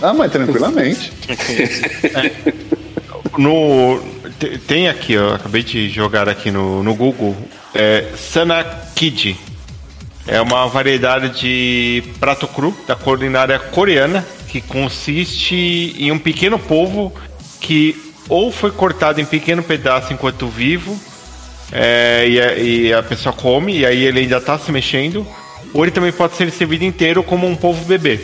[0.01, 1.11] Ah, mas tranquilamente.
[3.37, 4.01] No,
[4.39, 7.35] te- tem aqui, ó, acabei de jogar aqui no, no Google,
[7.73, 8.63] é Sana
[8.93, 9.37] Kid.
[10.27, 17.13] É uma variedade de prato cru da culinária coreana que consiste em um pequeno polvo
[17.59, 17.95] que
[18.29, 20.99] ou foi cortado em pequeno pedaço enquanto vivo
[21.71, 25.25] é, e, a, e a pessoa come e aí ele ainda está se mexendo,
[25.73, 28.19] ou ele também pode ser servido inteiro como um polvo bebê.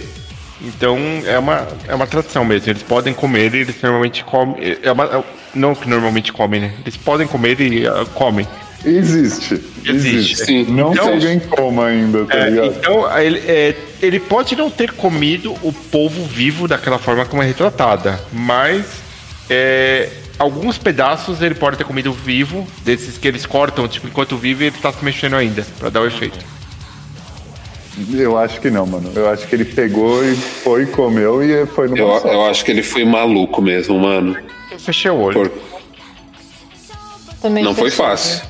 [0.61, 2.69] Então é uma, é uma tradição mesmo.
[2.71, 4.77] Eles podem comer e eles normalmente comem.
[4.81, 5.23] É uma, é-
[5.53, 6.73] não que normalmente comem, né?
[6.81, 8.47] Eles podem comer e ah, comem.
[8.83, 9.59] Existe.
[9.85, 10.35] Existe.
[10.45, 10.65] Sim.
[10.69, 12.67] Não Então- que alguém coma ainda, tá É, ligado?
[12.67, 17.45] então ele, é, ele pode não ter comido o polvo vivo daquela forma como é
[17.45, 18.85] retratada, mas
[19.49, 24.65] é, alguns pedaços ele pode ter comido vivo, desses que eles cortam, tipo, enquanto vive
[24.65, 26.37] ele tá se mexendo ainda, pra dar o efeito.
[28.13, 29.11] Eu acho que não, mano.
[29.15, 32.69] Eu acho que ele pegou e foi, comeu e foi no Eu, eu acho que
[32.69, 34.37] ele foi maluco mesmo, mano.
[34.71, 35.33] Eu fechei o olho.
[35.33, 35.51] Por-
[37.41, 38.43] Também Não foi fácil.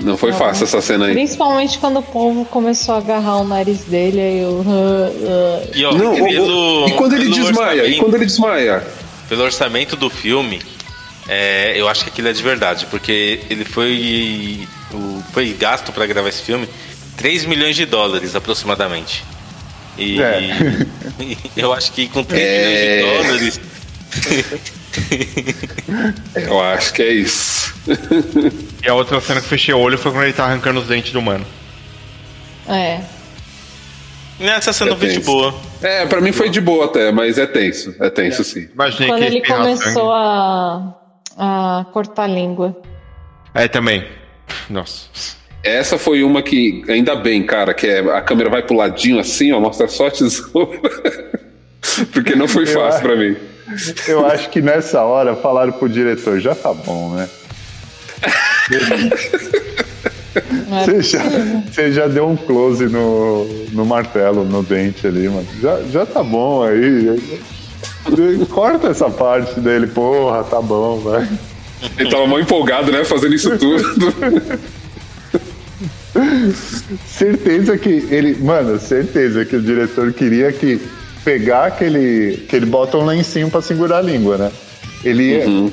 [0.00, 1.12] Não foi fácil essa cena aí.
[1.12, 4.64] Principalmente quando o povo começou a agarrar o nariz dele, aí eu.
[4.66, 5.70] ah, ah.
[5.76, 7.86] E, ó, Não, o- o- e quando ele desmaia?
[7.86, 8.82] E quando ele desmaia?
[9.32, 10.60] Pelo orçamento do filme,
[11.26, 14.68] é, eu acho que aquilo é de verdade, porque ele foi.
[14.92, 16.68] o- foi gasto pra gravar esse filme
[17.16, 19.24] 3 milhões de dólares aproximadamente.
[19.96, 20.86] E É.
[21.56, 22.96] eu acho que com 3 É.
[23.02, 23.60] milhões de dólares.
[26.34, 27.72] Eu acho que é isso.
[28.84, 31.10] E a outra cena que fechei o olho foi quando ele tá arrancando os dentes
[31.10, 31.46] do mano.
[32.68, 33.00] É.
[34.40, 35.54] Essa cena É não foi de boa.
[35.82, 37.94] É, pra mim foi de boa até, mas é tenso.
[38.00, 38.68] É tenso sim.
[38.72, 40.94] Imaginei Quando ele começou a,
[41.36, 42.76] a cortar a língua.
[43.54, 44.04] É, também.
[44.68, 45.08] Nossa.
[45.62, 49.52] Essa foi uma que, ainda bem, cara, que é, a câmera vai pro ladinho assim,
[49.52, 50.80] ó, mostra só a tesoura.
[52.12, 53.36] Porque não foi fácil pra mim.
[54.08, 57.28] Eu acho que nessa hora falaram pro diretor, já tá bom, né?
[60.34, 61.22] É Você já,
[61.70, 65.46] você já deu um close no, no martelo, no dente ali, mano.
[65.60, 67.20] Já, já tá bom aí.
[68.50, 71.28] Corta essa parte dele, porra, tá bom, vai.
[71.98, 74.14] Ele tava mal empolgado, né, fazendo isso tudo.
[77.06, 78.36] Certeza que ele.
[78.38, 80.80] Mano, certeza que o diretor queria que
[81.24, 82.44] pegar aquele.
[82.48, 84.52] que ele bota um lencinho pra segurar a língua, né?
[85.04, 85.44] Ele ia.
[85.44, 85.72] Eu,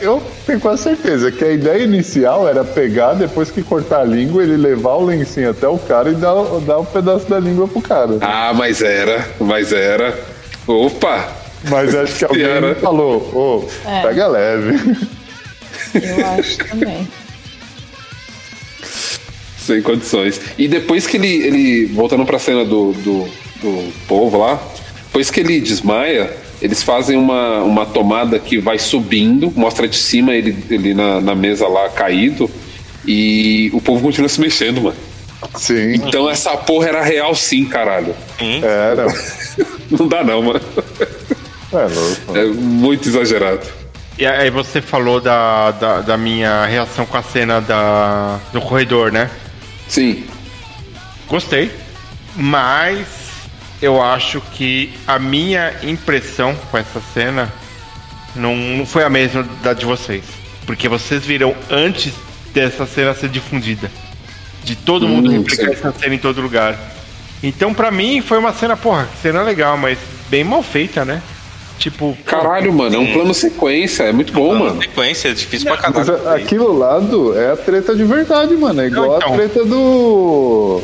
[0.00, 4.42] eu tenho quase certeza que a ideia inicial era pegar, depois que cortar a língua,
[4.42, 6.34] ele levar o lencinho até o cara e dar,
[6.66, 8.16] dar um pedaço da língua pro cara.
[8.22, 10.18] ah, mas era, mas era.
[10.66, 11.28] Opa!
[11.68, 12.74] Mas acho que alguém Era.
[12.76, 14.00] falou, ô, É.
[14.00, 14.96] pega leve.
[15.94, 17.06] Eu acho também.
[19.58, 20.40] Sem condições.
[20.58, 21.28] E depois que ele.
[21.46, 23.28] ele voltando pra cena do, do,
[23.60, 24.60] do povo lá,
[25.06, 30.34] depois que ele desmaia, eles fazem uma, uma tomada que vai subindo, mostra de cima
[30.34, 32.50] ele, ele na, na mesa lá caído,
[33.06, 34.96] e o povo continua se mexendo, mano.
[35.56, 38.14] Sim, Então essa porra era real sim, caralho.
[38.62, 39.06] era.
[39.90, 40.60] Não dá não, mano.
[41.72, 42.36] É louco.
[42.36, 43.66] É muito exagerado.
[44.18, 49.10] E aí você falou da, da, da minha reação com a cena da, do corredor,
[49.10, 49.30] né?
[49.88, 50.24] Sim.
[51.26, 51.70] Gostei,
[52.36, 53.06] mas
[53.80, 57.52] eu acho que a minha impressão com essa cena
[58.34, 60.24] não, não foi a mesma da de vocês.
[60.66, 62.12] Porque vocês viram antes
[62.54, 63.90] dessa cena ser difundida.
[64.62, 65.72] De todo mundo Hum, replicar sim.
[65.72, 66.78] essa cena em todo lugar.
[67.42, 71.22] Então, pra mim, foi uma cena, porra, que cena legal, mas bem mal feita, né?
[71.78, 74.82] Tipo, Caralho, mano, é um plano sequência, é muito bom, Plano mano.
[74.82, 76.28] Sequência, é difícil pra Mas caralho.
[76.44, 78.82] aquilo lá do- é a treta de verdade, mano.
[78.82, 79.32] É igual Não, então.
[79.32, 80.82] a treta do.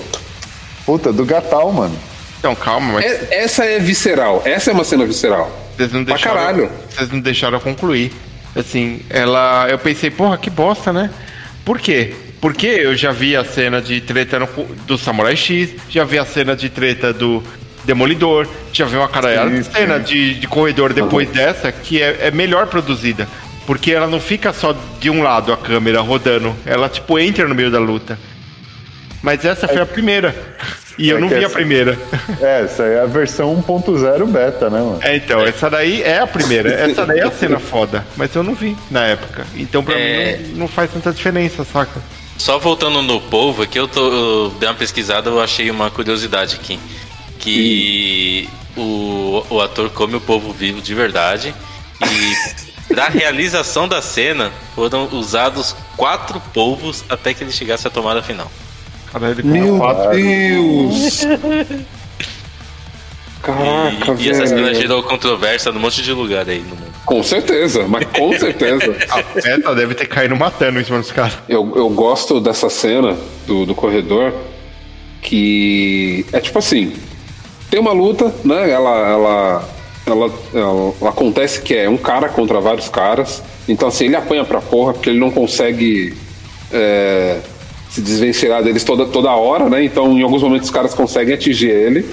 [0.86, 1.94] Puta, do Gatal, mano.
[2.38, 4.42] Então, calma, mas É- essa é visceral.
[4.44, 5.50] Essa é uma cena visceral.
[5.76, 6.36] vocês não pra deixaram.
[6.36, 6.70] caralho.
[6.90, 8.12] Vocês não deixaram eu concluir.
[8.54, 9.66] Assim, ela.
[9.68, 11.10] Eu pensei, porra, que bosta, né?
[11.64, 12.14] Por quê?
[12.40, 14.46] Porque eu já vi a cena de treta no-
[14.86, 17.42] do Samurai X, já vi a cena de treta do
[17.84, 22.30] Demolidor, já vi uma caralhada de cena de, de corredor depois dessa que é, é
[22.30, 23.26] melhor produzida.
[23.66, 27.54] Porque ela não fica só de um lado a câmera rodando, ela tipo entra no
[27.54, 28.18] meio da luta.
[29.22, 30.34] Mas essa foi a primeira.
[30.98, 31.98] E eu É não vi a essa- primeira.
[32.40, 34.98] É, essa aí é a versão 1.0 beta, né, mano?
[35.02, 36.72] É, então, essa daí é a primeira.
[36.72, 38.06] Essa daí é a cena foda.
[38.16, 39.46] Mas eu não vi na época.
[39.54, 40.36] Então pra É.
[40.38, 42.00] mim não, não faz tanta diferença, saca?
[42.38, 46.56] Só voltando no povo, aqui eu, tô, eu dei uma pesquisada, eu achei uma curiosidade
[46.56, 46.78] aqui.
[47.38, 51.54] Que o, o ator come o povo vivo de verdade.
[52.02, 58.22] E pra realização da cena foram usados quatro polvos até que ele chegasse à tomada
[58.22, 58.50] final.
[59.18, 60.10] Caralho, ele Meu quatro.
[60.10, 61.20] Deus!
[63.42, 64.74] Caraca, E, e essa cena velho.
[64.74, 66.92] gerou controvérsia num monte de lugar aí no mundo.
[67.06, 68.94] Com certeza, mas com certeza.
[69.08, 71.38] A Peta deve ter caído matando em cima dos caras.
[71.48, 74.34] Eu, eu gosto dessa cena do, do corredor
[75.22, 76.92] que é tipo assim,
[77.70, 78.70] tem uma luta, né?
[78.70, 79.68] Ela, ela,
[80.06, 83.42] ela, ela, ela acontece que é um cara contra vários caras.
[83.66, 86.14] Então assim, ele apanha pra porra porque ele não consegue
[86.72, 87.38] é,
[87.88, 89.84] se desvencilhar deles toda, toda hora, né?
[89.84, 92.06] Então em alguns momentos os caras conseguem atingir ele.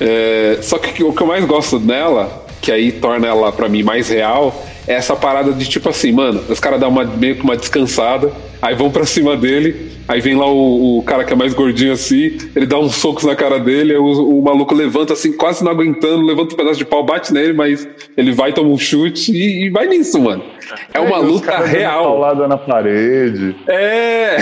[0.00, 3.82] É, só que o que eu mais gosto nela, que aí torna ela pra mim
[3.82, 7.42] mais real, é essa parada de tipo assim, mano, os caras dão uma, meio que
[7.42, 11.36] uma descansada, aí vão pra cima dele, aí vem lá o, o cara que é
[11.36, 15.12] mais gordinho assim, ele dá uns socos na cara dele, aí o, o maluco levanta
[15.12, 18.68] assim, quase não aguentando, levanta um pedaço de pau, bate nele, mas ele vai, toma
[18.68, 20.44] um chute e, e vai nisso, mano.
[20.92, 22.04] É uma Os luta real.
[22.04, 23.56] Paulada na parede.
[23.68, 24.38] É.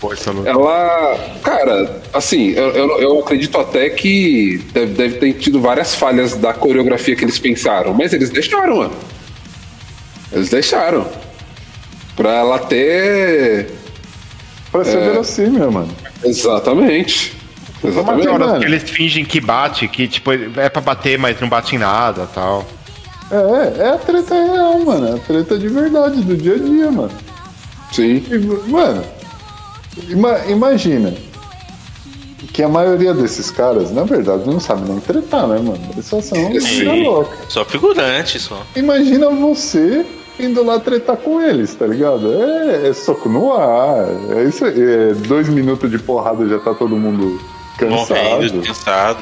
[0.00, 0.50] Pô, essa luta.
[0.50, 6.36] Ela, cara, assim, eu, eu, eu acredito até que deve, deve ter tido várias falhas
[6.36, 8.92] da coreografia que eles pensaram, mas eles deixaram, mano.
[10.30, 11.06] Eles deixaram.
[12.16, 13.70] Pra ela ter.
[14.70, 15.88] Pra ser verossímil, mano.
[16.24, 17.34] Exatamente.
[17.82, 18.22] Exatamente.
[18.24, 18.60] Tem horas mano.
[18.60, 22.26] que eles fingem que bate, que tipo, é pra bater, mas não bate em nada
[22.34, 22.64] tal.
[23.30, 25.08] É, é a treta real, mano.
[25.08, 27.10] É a treta de verdade, do dia a dia, mano.
[27.92, 28.24] Sim.
[28.30, 28.38] E,
[28.70, 29.04] mano,
[30.08, 31.12] ima- imagina
[32.52, 35.80] que a maioria desses caras, na verdade, não sabe nem tretar, né, mano?
[35.92, 36.38] Eles só são
[37.02, 37.30] louca.
[37.48, 38.62] Só figurante, só.
[38.76, 40.04] Imagina você
[40.38, 42.32] indo lá tretar com eles, tá ligado?
[42.32, 44.06] É, é soco no ar.
[44.36, 44.74] É isso aí.
[44.80, 47.40] É dois minutos de porrada já tá todo mundo
[47.80, 48.62] Morrendo, cansado.
[48.66, 49.18] cansado.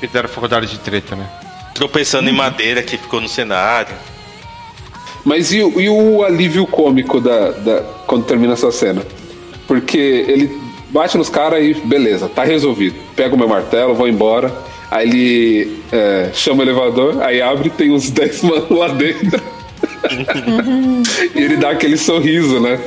[0.00, 1.26] Fizeram faculdade de treta, né?
[1.74, 3.94] Tropeçando em madeira que ficou no cenário.
[5.24, 9.02] Mas e, o- e o alívio cômico da, da- quando termina essa cena?
[9.66, 10.60] Porque ele
[10.90, 12.96] bate nos caras e beleza, tá resolvido.
[13.16, 14.52] Pega o meu martelo, vou embora.
[14.90, 19.42] Aí ele é, chama o elevador, aí abre tem uns 10 manos lá dentro.
[21.34, 22.80] E ele dá aquele sorriso, né?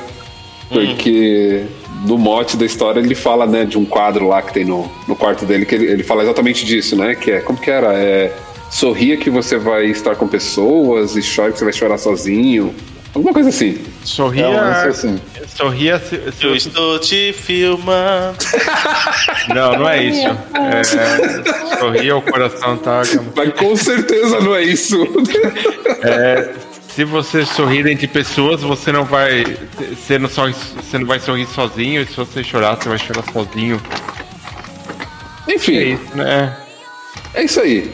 [0.70, 1.66] Porque
[2.06, 5.16] no mote da história ele fala, né, de um quadro lá que tem no, no
[5.16, 7.16] quarto dele, que ele, ele fala exatamente disso, né?
[7.16, 7.94] Que é, como que era?
[7.94, 8.34] É,
[8.70, 12.74] sorria que você vai estar com pessoas e chore que você vai chorar sozinho.
[13.14, 13.78] Alguma coisa assim.
[14.04, 14.46] Sorria.
[14.46, 15.20] É um assim.
[15.48, 18.38] Sorria se, se Eu estou te filmando.
[19.54, 20.28] Não, não é isso.
[20.54, 20.84] É,
[21.80, 23.02] sorria, o coração tá.
[23.36, 24.96] Mas com certeza não é isso.
[27.00, 29.46] Se você sorrir entre pessoas, você não vai.
[29.90, 33.24] Você não, sorri, você não vai sorrir sozinho, e se você chorar, você vai chorar
[33.32, 33.82] sozinho.
[35.48, 36.58] É Enfim, isso, né?
[37.34, 37.90] é isso aí.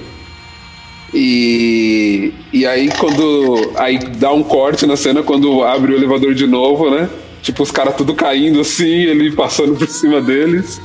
[1.13, 3.73] E, e aí quando.
[3.75, 7.07] Aí dá um corte na cena quando abre o elevador de novo, né?
[7.43, 10.81] Tipo, os caras tudo caindo assim, ele passando por cima deles.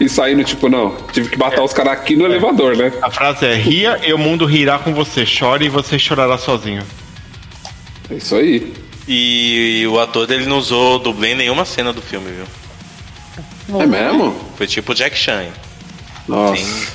[0.00, 2.90] E saindo, tipo, não, tive que matar os caras aqui no elevador, né?
[3.02, 5.26] A frase é: ria e o mundo rirá com você.
[5.26, 6.82] Chore e você chorará sozinho.
[8.10, 8.72] É isso aí.
[9.08, 13.80] E o ator ele não usou dublê em nenhuma cena do filme, viu?
[13.80, 14.34] É mesmo?
[14.56, 15.46] Foi tipo Jack Chan.
[16.28, 16.56] Nossa.
[16.56, 16.86] Sem,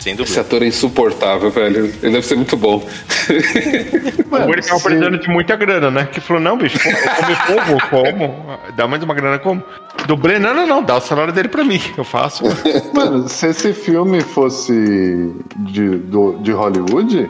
[0.00, 0.30] sem dublê.
[0.30, 1.86] Esse ator é insuportável, velho.
[2.02, 2.86] Ele deve ser muito bom.
[4.30, 6.08] Ou ele tava precisando de muita grana, né?
[6.10, 8.58] Que falou: não, bicho, come povo, como?
[8.76, 9.62] Dá mais uma grana como?
[10.06, 12.44] Dublê, não, não, não, dá o salário dele pra mim, eu faço.
[12.94, 17.28] Mano, se esse filme fosse de, do- de Hollywood,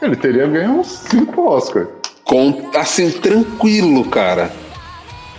[0.00, 1.88] ele teria ganho uns 5 Oscars.
[2.26, 4.52] Com, assim, tranquilo, cara.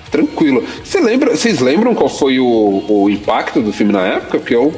[0.10, 0.66] Tranquilo.
[0.84, 4.40] Você lembra, vocês lembram qual foi o, o impacto do filme na época?
[4.40, 4.74] Porque eu,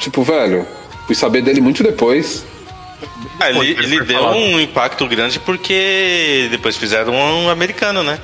[0.00, 0.66] tipo, velho,
[1.06, 2.44] fui saber dele muito depois.
[3.38, 4.36] Ah, ele, ele deu falado.
[4.36, 8.18] um impacto grande porque depois fizeram um americano, né?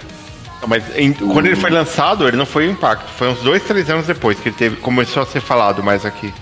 [0.66, 3.08] Mas em- quando ele foi lançado, ele não foi o impacto.
[3.16, 6.34] Foi uns dois, três anos depois que ele teve, começou a ser falado mais aqui.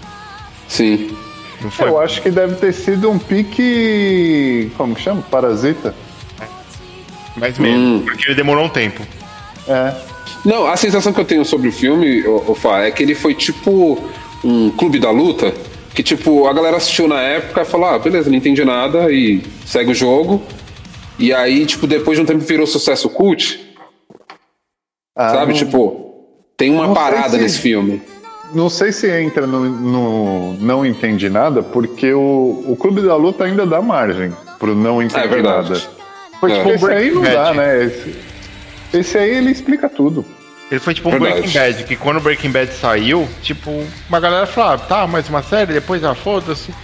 [0.66, 1.14] Sim.
[1.60, 1.88] Não foi?
[1.88, 4.72] Eu acho que deve ter sido um pique.
[4.78, 5.20] Como que chama?
[5.30, 5.94] Parasita?
[7.36, 8.02] Mais mesmo, Hum.
[8.04, 9.02] porque ele demorou um tempo.
[9.68, 9.94] É.
[10.44, 13.14] Não, a sensação que eu tenho sobre o filme, ô, ô Fá, é que ele
[13.14, 13.98] foi tipo
[14.44, 15.52] um clube da luta.
[15.94, 19.42] Que tipo, a galera assistiu na época e falou, ah, beleza, não entendi nada e
[19.66, 20.42] segue o jogo.
[21.18, 23.60] E aí, tipo, depois de um tempo virou sucesso cult,
[25.14, 25.52] Ah, sabe?
[25.52, 26.14] não- Tipo,
[26.56, 28.00] tem uma não parada se- nesse filme.
[28.54, 33.44] Não sei se entra no, no Não Entendi Nada, porque o, o Clube da Luta
[33.44, 35.70] ainda dá margem pro Não Entendi é verdade.
[35.72, 35.82] Nada.
[36.42, 36.56] Foi É.
[36.56, 37.56] tipo um Esse aí não Breaking dá, Bad.
[37.56, 37.84] né?
[37.84, 38.14] Esse,
[38.92, 40.26] esse aí ele explica tudo.
[40.70, 41.34] Ele foi tipo um Verdade.
[41.40, 45.40] Breaking Bad, que quando o Breaking Bad saiu, tipo, uma galera falava, tá, mais uma
[45.42, 46.74] série, depois ah, foda-se.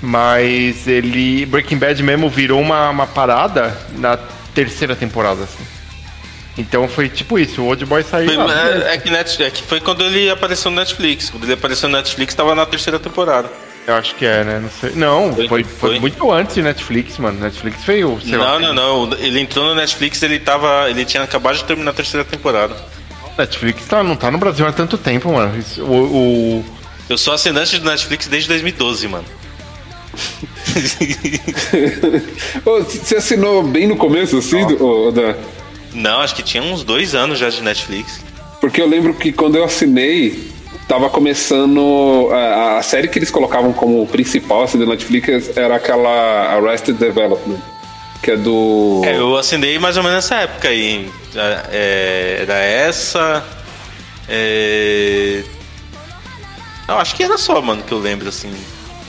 [0.00, 1.44] Mas ele.
[1.46, 4.16] Breaking Bad mesmo virou uma, uma parada na
[4.54, 5.62] terceira temporada, assim.
[6.56, 8.26] Então foi tipo isso, o Old Boy saiu.
[8.32, 8.88] Foi, ah, beleza.
[8.88, 11.28] é, é que Net- é que foi quando ele apareceu no Netflix.
[11.30, 13.50] Quando ele apareceu no Netflix, tava na terceira temporada.
[13.86, 14.60] Eu acho que é, né?
[14.60, 14.90] Não sei.
[14.94, 15.98] Não, Foi- foi, foi, foi.
[15.98, 17.40] muito antes de Netflix, mano.
[17.40, 18.58] Netflix veio, sei lá.
[18.60, 19.18] não, não, não.
[19.18, 20.88] Ele entrou no Netflix, ele tava.
[20.88, 22.76] Ele tinha acabado de terminar a terceira temporada.
[23.36, 25.58] Netflix tá, não tá no Brasil há tanto tempo, mano.
[25.58, 26.64] Isso- o, o-
[27.08, 29.24] Eu sou assinante do Netflix desde 2012, mano.
[32.64, 35.34] Você assinou bem no começo, assim, do, ô, Dan?
[35.94, 38.20] Não, acho que tinha uns dois anos já de Netflix.
[38.60, 40.50] Porque eu lembro que quando eu assinei,
[40.92, 42.28] tava começando.
[42.30, 47.58] A, a série que eles colocavam como principal assim, do Netflix era aquela Arrested Development.
[48.22, 49.00] Que é do.
[49.04, 51.10] É, eu assinei mais ou menos nessa época aí.
[51.34, 53.42] É, é, era essa.
[54.28, 55.42] É...
[56.86, 58.52] Eu acho que era só, mano, que eu lembro, assim.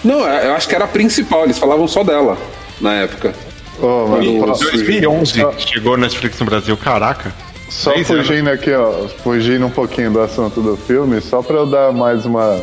[0.04, 2.38] Não, é, eu acho que era a principal, eles falavam só dela
[2.80, 3.36] na época.
[3.80, 7.34] Ô, mano, Nossa, só- 2011 chegou Netflix no Brasil, caraca.
[7.70, 8.28] Só Dez anos.
[8.28, 12.26] fugindo aqui, ó, fugindo um pouquinho do assunto do filme, só pra eu dar mais
[12.26, 12.62] uma.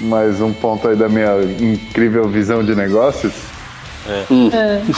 [0.00, 3.32] Mais um ponto aí da minha incrível visão de negócios.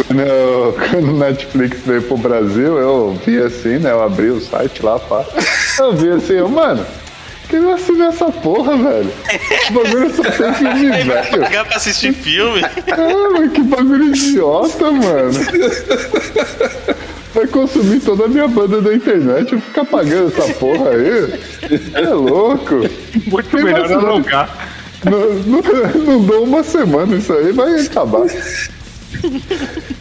[0.06, 3.90] Quando, eu- quando o Netflix veio pro Brasil, eu vi assim, né?
[3.92, 5.24] Eu abri o site lá, pá.
[5.78, 6.84] Eu vi assim, eu, mano,
[7.48, 9.10] que eu assino essa porra, velho?
[9.66, 11.40] Que bagulho só tem filme Aí vai velho.
[11.40, 12.60] pagar pra assistir filme.
[12.62, 15.30] Ah, mas que bagulho idiota, mano.
[17.34, 21.40] Vai consumir toda a minha banda da internet, eu ficar pagando essa porra aí.
[21.94, 22.76] É louco.
[23.26, 24.68] Muito Tem melhor alugar.
[25.04, 28.26] Não, não, não dou uma semana isso aí, vai acabar.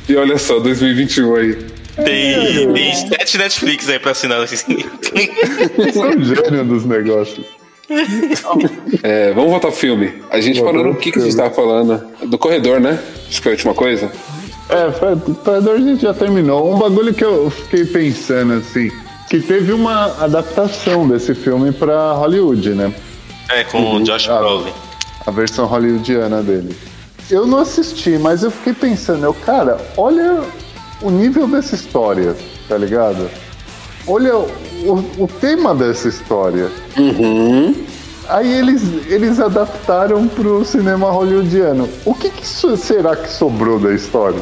[0.08, 1.58] E olha só, 2021 aí.
[2.04, 4.42] Tem, tem sete Netflix aí pra assinar.
[4.42, 4.58] Assim.
[5.94, 7.46] Sou um gênio dos negócios.
[9.02, 10.14] É, vamos voltar pro filme.
[10.30, 12.06] A gente Voltar parou no que, que a gente tava falando?
[12.26, 13.00] Do corredor, né?
[13.28, 14.12] Acho que foi a última coisa.
[14.70, 14.90] É,
[15.44, 16.74] Predador a gente já terminou.
[16.74, 18.92] Um bagulho que eu fiquei pensando assim,
[19.30, 22.94] que teve uma adaptação desse filme pra Hollywood, né?
[23.50, 24.28] É, com o Josh.
[24.28, 24.72] Brolin.
[25.26, 26.76] a versão hollywoodiana dele.
[27.30, 30.42] Eu não assisti, mas eu fiquei pensando, eu, cara, olha
[31.02, 32.36] o nível dessa história,
[32.68, 33.30] tá ligado?
[34.08, 36.70] Olha o, o tema dessa história.
[38.28, 41.90] Aí eles, eles adaptaram pro cinema hollywoodiano.
[42.06, 44.42] O que, que será que sobrou da história?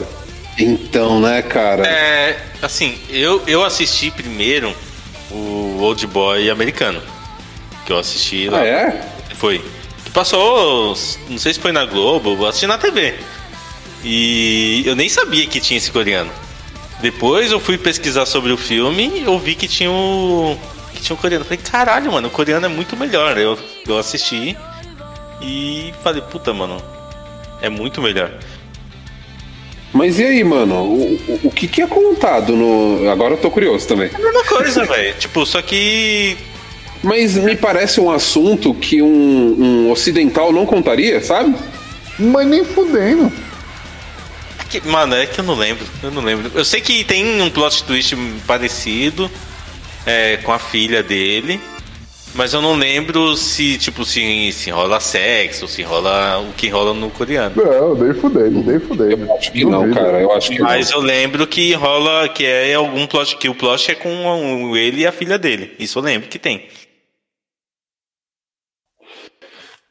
[0.57, 1.85] Então, né, cara?
[1.85, 4.75] É, assim, eu, eu assisti primeiro
[5.29, 7.01] o Old Boy americano.
[7.85, 8.59] Que eu assisti lá.
[8.59, 9.01] Ah, é?
[9.35, 9.63] Foi.
[10.03, 10.97] Que passou,
[11.29, 13.15] não sei se foi na Globo, eu assisti na TV.
[14.03, 16.31] E eu nem sabia que tinha esse coreano.
[16.99, 20.57] Depois eu fui pesquisar sobre o filme e eu vi que tinha o.
[20.93, 21.45] que tinha um coreano.
[21.45, 23.37] Falei, caralho, mano, o coreano é muito melhor.
[23.37, 24.57] Eu, eu assisti
[25.41, 26.81] e falei, puta, mano,
[27.61, 28.31] é muito melhor.
[29.93, 30.75] Mas e aí, mano?
[30.83, 33.09] O, o, o que, que é contado no.
[33.09, 34.09] Agora eu tô curioso também.
[34.13, 35.15] É a mesma coisa, velho.
[35.17, 36.37] Tipo, só que.
[37.03, 41.55] Mas me parece um assunto que um, um ocidental não contaria, sabe?
[42.19, 43.31] Mas nem fudendo.
[44.69, 45.85] que- Mano, é que eu não lembro.
[46.03, 46.51] Eu não lembro.
[46.53, 48.15] Eu sei que tem um plot twist
[48.45, 49.29] parecido
[50.05, 51.59] é, com a filha dele.
[52.37, 56.93] Mas eu não lembro se, tipo, se, se rola sexo, se rola o que rola
[56.93, 57.55] no coreano.
[57.55, 59.25] Não, nem fudendo, nem fudendo.
[59.25, 60.21] Eu acho que não, cara.
[60.21, 63.89] Eu acho que Mas eu lembro que rola, que é algum plot, que o plot
[63.91, 65.73] é com o- ele e a filha dele.
[65.79, 66.67] Isso eu lembro que tem.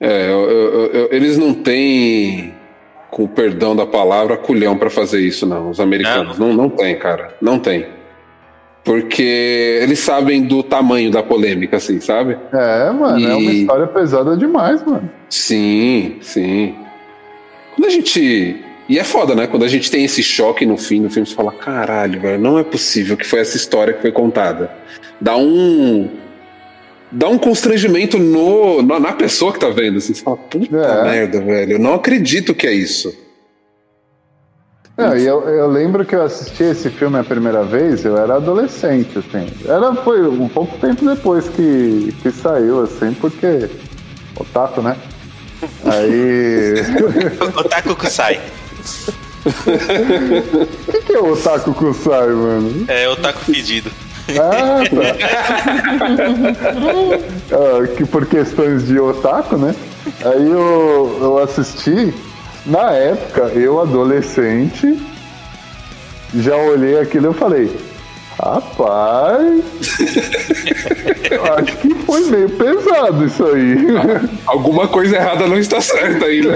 [0.00, 2.54] É, eu- eu- eu- eles não têm,
[3.10, 5.70] com o perdão da palavra, culhão pra fazer isso, não.
[5.70, 6.38] Os americanos.
[6.38, 7.34] Não, não tem, cara.
[7.40, 7.95] Não tem.
[8.86, 12.38] Porque eles sabem do tamanho da polêmica, assim, sabe?
[12.52, 15.10] É, mano, é uma E- história pesada demais, mano.
[15.28, 16.74] Sim, sim.
[17.74, 19.48] Quando a gente E é foda, né?
[19.48, 22.56] Quando a gente tem esse choque no fim do filme, você fala, caralho, velho, não
[22.56, 24.70] é possível que foi essa história que foi contada.
[25.20, 26.08] Dá um.
[27.10, 29.98] Dá um constrangimento no, na, na pessoa que tá vendo.
[29.98, 31.02] Assim, você fala, puta É.
[31.02, 31.72] merda, velho.
[31.72, 33.12] Eu não acredito que é isso.
[34.96, 38.36] Não, e eu, eu lembro que eu assisti esse filme a primeira vez, eu era
[38.36, 39.46] adolescente, assim.
[39.66, 43.68] Era, foi um pouco tempo depois que, que saiu, assim, porque.
[44.38, 44.96] Otaku, né?
[45.84, 46.74] Aí.
[47.56, 48.40] Otaku Kusai.
[49.44, 49.50] O
[50.92, 52.84] que, que é o Otaku Kusai, mano?
[52.88, 53.90] É otaku fedido.
[54.30, 55.16] Ah, tá.
[57.52, 59.74] Ah, que por questões de otaku, né?
[60.24, 62.12] Aí eu, eu assisti,
[62.66, 64.98] na época, eu adolescente,
[66.34, 67.70] já olhei aquilo e eu falei,
[68.40, 69.64] rapaz,
[71.30, 73.76] eu acho que foi meio pesado isso aí.
[74.46, 76.54] Alguma coisa errada não está certa aí, né?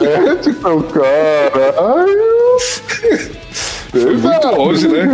[0.00, 2.14] É, tipo, cara, ai,
[3.90, 5.06] Foi muito longe, né?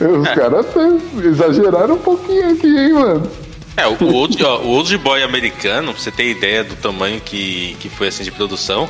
[0.18, 3.30] os caras até exageraram um pouquinho aqui, hein, mano.
[3.76, 7.76] É, o old, ó, o old boy americano, pra você ter ideia do tamanho que,
[7.78, 8.88] que foi assim de produção,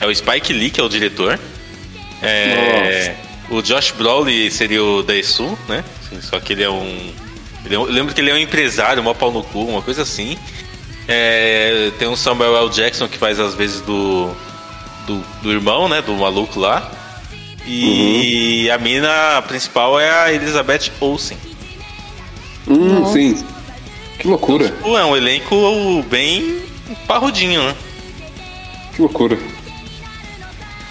[0.00, 1.38] é o Spike Lee, que é o diretor.
[2.22, 3.14] É,
[3.50, 5.84] o Josh Brolin seria o Daesu, né?
[6.22, 7.12] Só que ele é um.
[7.64, 9.82] ele é um- eu lembro que ele é um empresário, mó pau no cu, uma
[9.82, 10.36] coisa assim.
[11.06, 12.68] É, tem o Samuel L.
[12.70, 14.30] Jackson que faz às vezes do,
[15.06, 16.02] do, do irmão, né?
[16.02, 16.90] Do maluco lá.
[17.66, 21.36] E a mina principal é a Elizabeth Olsen.
[22.66, 23.44] Hum, sim.
[24.18, 26.60] Que loucura, Pô, é um elenco bem
[27.06, 27.74] parrudinho, né?
[28.94, 29.38] que loucura.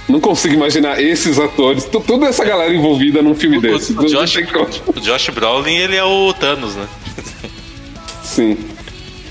[0.08, 3.92] Não consigo imaginar esses atores, to- toda essa galera envolvida num filme desse.
[3.92, 4.38] O, Não- o não Josh,
[4.88, 6.88] o Josh Brolin, ele é o Thanos, né?
[8.24, 8.58] Sim.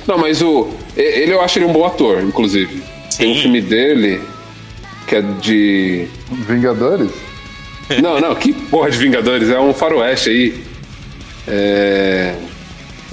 [0.06, 0.68] Não, mas o.
[0.96, 2.82] Ele eu acho ele um bom ator, inclusive.
[3.16, 3.42] Tem um Sim.
[3.42, 4.20] filme dele
[5.06, 6.06] que é de.
[6.30, 7.10] Vingadores?
[8.02, 9.48] Não, não, que porra de Vingadores?
[9.48, 10.64] É um faroeste aí.
[11.48, 12.34] É.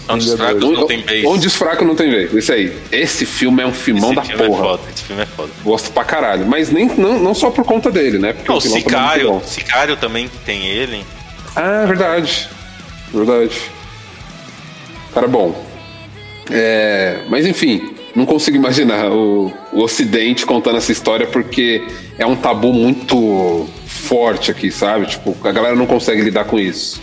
[0.10, 1.26] Onde os fracos não tem base.
[1.26, 2.34] Onde os fracos não tem vez.
[2.34, 2.78] Esse aí.
[2.92, 4.60] Esse filme é um filmão Esse da filme porra.
[4.60, 5.50] é foda, esse filme é foda.
[5.64, 6.46] Gosto pra caralho.
[6.46, 8.34] Mas nem, não, não só por conta dele, né?
[8.34, 9.42] Porque Não, o é Sicário, bom.
[9.44, 11.06] Sicário também tem ele.
[11.56, 12.50] Ah, verdade.
[13.14, 13.62] Verdade.
[15.14, 15.56] Cara bom.
[16.52, 21.82] É, mas enfim, não consigo imaginar o, o Ocidente contando essa história porque
[22.18, 25.06] é um tabu muito forte aqui, sabe?
[25.06, 27.02] Tipo, a galera não consegue lidar com isso.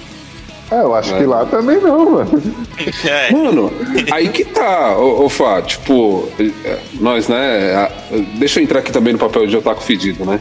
[0.71, 2.43] É, eu acho que lá também não, mano.
[3.05, 3.71] É, Mano,
[4.11, 6.27] aí que tá, ô, ô Fá, tipo,
[6.65, 7.75] é, nós, né?
[7.75, 7.91] a-
[8.39, 10.41] Deixa eu entrar aqui também no papel de otaku fedido, né?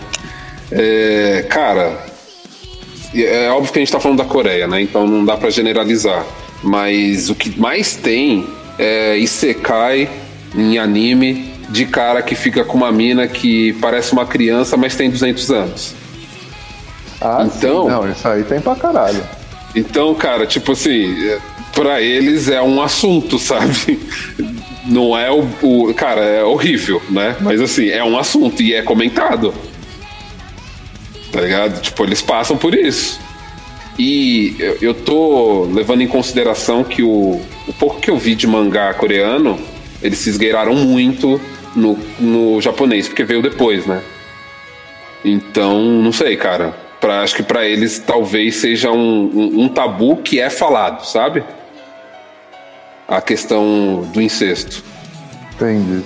[0.72, 1.98] É, cara,
[3.14, 4.82] é óbvio que a gente tá falando da Coreia, né?
[4.82, 6.26] Então não dá pra generalizar.
[6.64, 10.10] Mas o que mais tem é Isekai
[10.56, 15.10] em anime de cara que fica com uma mina que parece uma criança, mas tem
[15.10, 15.94] 200 anos.
[17.20, 17.90] Ah, Então- sim.
[17.90, 19.22] Não, isso aí tem pra caralho.
[19.76, 21.40] Então, cara, tipo assim, é,
[21.74, 24.00] pra eles é um assunto, sabe?
[24.86, 27.36] Não é o, o- Cara, é horrível, né?
[27.42, 29.54] Mas assim, é um assunto e é comentado.
[31.32, 31.80] Tá ligado?
[31.82, 33.20] Tipo, eles passam por isso.
[33.98, 38.48] E eu, eu tô levando em consideração que o, o pouco que eu vi de
[38.48, 39.60] mangá coreano,
[40.02, 41.40] eles se esgueiraram muito
[41.76, 44.02] no, no japonês, porque veio depois, né?
[45.24, 46.74] Então, não sei, cara.
[47.00, 51.44] Pra, acho que pra eles talvez seja um, um, um tabu que é falado, sabe?
[53.08, 54.84] A questão do incesto.
[55.56, 56.04] Entendi.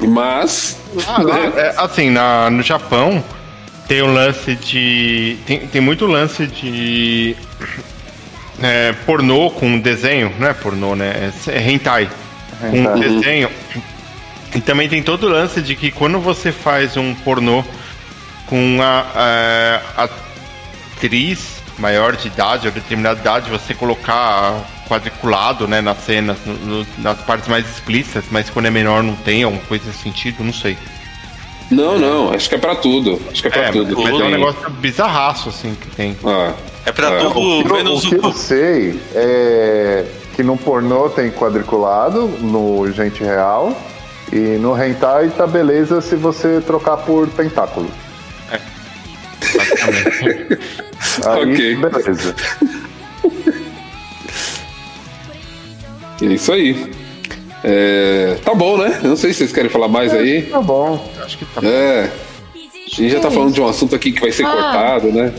[0.00, 0.78] Mas.
[1.06, 1.52] Ah, né?
[1.56, 3.22] é, assim, na, no Japão
[3.86, 5.36] tem o lance de.
[5.46, 7.36] Tem, tem muito lance de.
[8.62, 11.32] é, pornô com desenho, não é pornô, né?
[11.48, 12.08] É hentai.
[12.60, 13.00] Com Hentai.
[13.00, 13.50] desenho.
[14.54, 17.64] E também tem todo o lance de que quando você faz um pornô
[18.50, 20.08] com a, a
[20.96, 24.54] atriz maior de idade ou determinada idade, você colocar
[24.86, 29.14] quadriculado né, nas cenas, no- no- nas partes mais explícitas, mas quando é menor não
[29.16, 30.76] tem alguma coisa nesse sentido, não sei.
[31.70, 33.22] Não, não, acho que é pra tudo.
[33.30, 33.96] Acho que é pra É, tudo.
[33.96, 36.16] mas é um negócio bizarraço, assim, que tem.
[36.24, 36.52] Ah,
[36.84, 41.30] é pra É, tudo, Eu- menos o que eu sei é que no pornô tem
[41.30, 43.72] quadriculado, no gente real,
[44.32, 47.88] e no hentai tá beleza se você trocar por tentáculo.
[49.56, 50.58] Basicamente.
[51.26, 51.76] Aí, Ok.
[51.76, 52.34] beleza.
[56.22, 56.90] é isso aí.
[57.62, 59.00] É, tá bom, né?
[59.02, 60.42] Eu não sei se vocês querem falar mais aí.
[60.42, 61.10] Tá bom.
[61.22, 62.10] Acho que tá É.
[62.54, 64.50] A gente já tá falando de um assunto aqui que vai ser Ah.
[64.50, 65.32] cortado, né?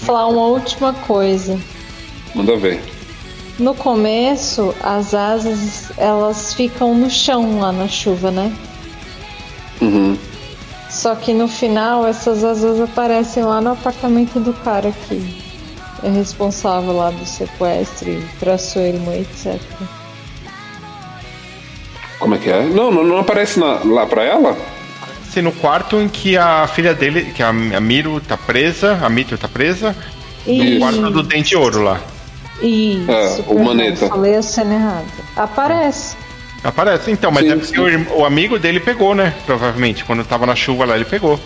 [0.00, 1.58] Falar uma última coisa.
[2.34, 2.80] Manda ver.
[3.58, 8.52] No começo, as asas elas ficam no chão lá na chuva, né?
[10.98, 15.38] Só que no final essas asas aparecem lá no apartamento do cara que
[16.02, 19.60] é responsável lá do sequestro, e traçou a irmã, etc.
[22.18, 22.64] Como é que é?
[22.64, 24.56] Não, não, não aparece na- lá pra ela?
[25.30, 29.08] Se no quarto em que a filha dele, que a, a Miro tá presa, a
[29.08, 29.94] Mito tá presa,
[30.44, 32.00] no E, quarto do dente de ouro lá.
[32.60, 34.08] Isso, É, o Maneta.
[34.08, 35.04] Falei a cena errada.
[35.36, 36.16] Aparece.
[36.62, 38.06] Aparece, então, mas Sim, é porque sim.
[38.16, 39.32] o, amigo dele pegou, né?
[39.46, 40.04] Provavelmente.
[40.04, 41.38] Quando tava na chuva lá, ele pegou.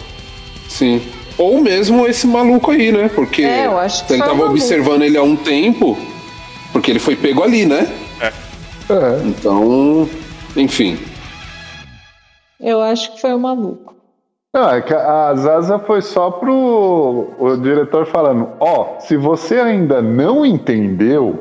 [0.68, 1.02] Sim.
[1.36, 3.10] Ou mesmo esse maluco aí, né?
[3.14, 4.52] Porque É, eu acho que ele tava maluco.
[4.52, 5.98] observando ele há um tempo,
[6.72, 7.90] porque ele foi pego ali, né?
[8.20, 8.32] É.
[9.24, 10.08] Então,
[10.56, 10.98] enfim.
[12.60, 13.94] Eu acho que foi o maluco.
[14.54, 20.02] Não, é que a Zaza foi só pro o diretor falando, ó, se você ainda
[20.02, 21.38] não entendeu,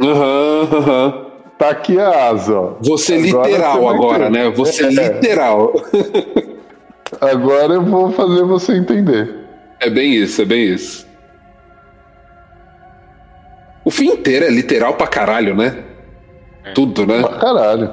[0.00, 1.26] Aham, aham.
[1.58, 2.72] Tá aqui a asa, ó.
[2.80, 4.48] Você Agora literal agora, né?
[4.50, 4.90] Você É.
[4.90, 5.72] literal.
[7.20, 9.34] Agora eu vou fazer você entender.
[9.80, 11.06] É bem isso, é bem isso.
[13.84, 15.84] O fim inteiro é literal pra caralho, né?
[16.74, 17.22] Tudo, né?
[17.22, 17.90] Pra caralho.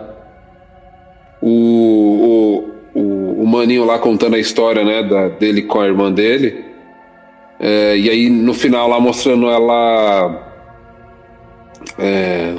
[1.42, 6.12] o, o, o, o maninho lá contando a história, né, da, dele com a irmã
[6.12, 6.66] dele.
[7.60, 10.44] É, e aí no final lá mostrando ela
[11.98, 12.56] é,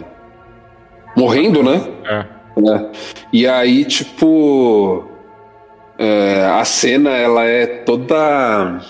[1.17, 1.81] morrendo, né?
[2.05, 2.25] É.
[2.61, 2.91] né?
[3.33, 5.05] E aí, tipo,
[5.99, 8.81] é, a cena ela é toda.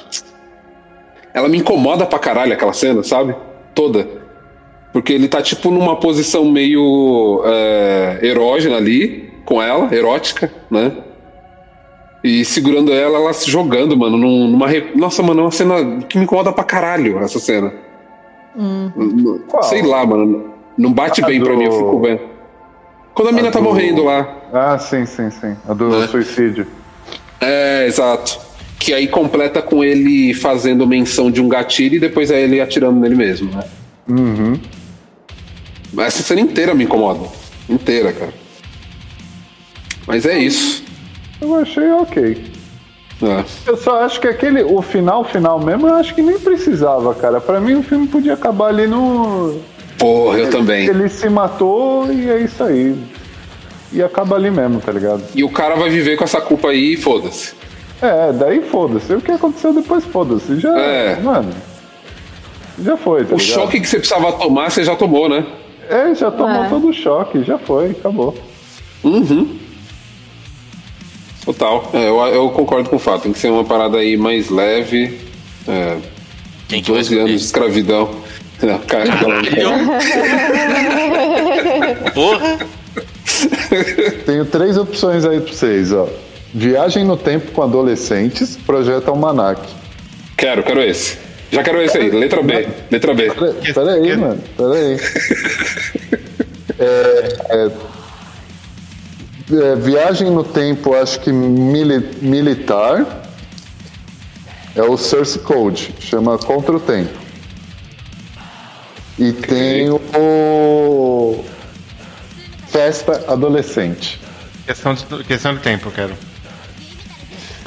[1.32, 3.34] Ela me incomoda pra caralho aquela cena, sabe?
[3.74, 4.08] Toda.
[4.92, 10.92] Porque ele tá, tipo, numa posição meio é, erógena ali, com ela, erótica, né?
[12.24, 14.66] E segurando ela, ela se jogando, mano, num- numa.
[14.66, 17.72] re- Nossa, mano, é uma cena que me incomoda pra caralho, essa cena.
[19.48, 19.62] Qual?
[19.64, 20.54] Sei lá, mano.
[20.76, 22.20] Não bate Ah, bem pra do- mim, eu fico vendo.
[23.14, 24.28] Quando a mina tá do- morrendo lá.
[24.52, 25.56] Ah, sim, sim, sim.
[25.68, 26.06] A do Né?
[26.06, 26.66] suicídio.
[27.40, 28.38] É, exato.
[28.78, 33.00] Que aí completa com ele fazendo menção de um gatilho e depois é ele atirando
[33.00, 33.62] nele mesmo, né?
[34.08, 34.60] Uhum.
[35.98, 37.26] Essa cena inteira me incomoda.
[37.68, 38.32] Inteira, cara.
[40.06, 40.84] Mas é isso.
[41.40, 42.44] Eu achei ok.
[43.22, 43.44] É.
[43.66, 47.40] Eu só acho que aquele, o final, final mesmo, eu acho que nem precisava, cara.
[47.40, 49.58] Pra mim o filme podia acabar ali no.
[49.98, 50.86] Porra, eu também.
[50.88, 52.96] Ele se matou e é isso aí.
[53.92, 55.22] E acaba ali mesmo, tá ligado?
[55.34, 57.54] E o cara vai viver com essa culpa aí e foda-se.
[58.02, 59.14] É, daí foda-se.
[59.14, 60.60] O que aconteceu depois, foda-se.
[60.60, 60.76] Já.
[60.78, 61.16] É.
[61.20, 61.52] Mano.
[62.82, 63.54] Já foi, tá O ligado?
[63.54, 65.46] choque que você precisava tomar, você já tomou, né?
[65.88, 66.68] É, já tomou É.
[66.68, 68.36] todo o choque, já foi, acabou.
[69.02, 69.56] Uhum.
[71.44, 71.88] Total.
[71.94, 73.22] É, eu, eu concordo com o fato.
[73.22, 75.18] Tem que ser uma parada aí mais leve.
[75.66, 75.96] É,
[76.68, 78.10] Quem que vai 12 anos de escravidão.
[78.62, 79.04] Não, cara,
[82.14, 82.58] Porra!
[84.24, 86.08] Tenho três opções aí pra vocês, ó.
[86.54, 89.60] Viagem no tempo com adolescentes, projeto Almanac.
[90.36, 91.18] quero, quero esse.
[91.52, 92.10] Já quero esse aí.
[92.10, 92.66] Letra B.
[92.90, 93.30] Letra B.
[93.30, 94.96] Pera- Pera aí, mano, pera aí.
[96.78, 97.70] É, é,
[99.72, 103.22] é, viagem no tempo, acho que mili- militar.
[104.74, 107.25] É o Source Code, chama Contra o Tempo.
[109.18, 111.44] E tem o
[112.68, 114.20] Festa Adolescente.
[114.66, 116.14] Questão de, questão de tempo, eu quero.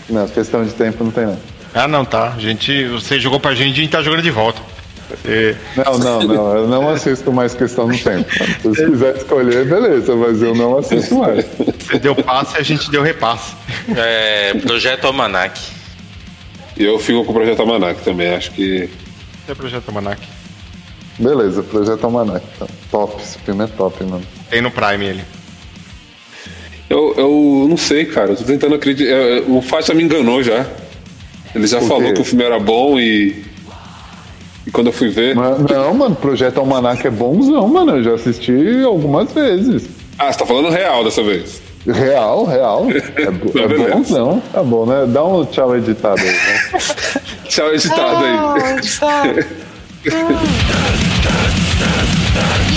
[0.10, 1.40] Não, questão de tempo não tem não.
[1.74, 2.34] Ah, não, tá.
[2.34, 4.62] A gente, você jogou pra gente e a gente tá jogando de volta.
[5.10, 6.56] Você- Não, não, não.
[6.58, 8.30] Eu não assisto mais questão do tempo.
[8.62, 11.46] Se você quiser escolher, beleza, mas eu não assisto mais.
[11.80, 13.56] Você deu passe e a gente deu repasse.
[13.96, 15.60] É, Projeto Almanac.
[16.78, 18.34] E eu fico com o Projeto Almanac também.
[18.36, 18.90] Acho que.
[19.48, 20.22] É projeto Manac.
[21.20, 22.46] Beleza, Projeto Almanac.
[22.56, 22.68] Então.
[22.90, 24.24] Top, esse filme é top, mano.
[24.50, 25.24] Tem no Prime ele.
[26.90, 28.32] Eu, eu não sei, cara.
[28.32, 29.12] Eu tô tentando acreditar.
[29.12, 30.66] é, O Faixa me enganou já.
[31.54, 33.44] Ele já falou que o filme era bom e.
[34.66, 35.36] E quando eu fui ver.
[35.36, 37.98] Mas- Não, mano, Projeto Almanac é bonzão, mano.
[37.98, 39.88] Eu já assisti algumas vezes.
[40.18, 41.62] Ah, você tá falando real dessa vez.
[41.86, 42.88] Real, real.
[43.16, 44.42] É, bo- é bonzão.
[44.52, 45.06] Tá bom, né?
[45.08, 46.80] Dá um tchau editado aí, né?
[47.50, 48.36] Tchau, editado aí.
[49.02, 49.24] Ah,
[52.40, 52.69] tá.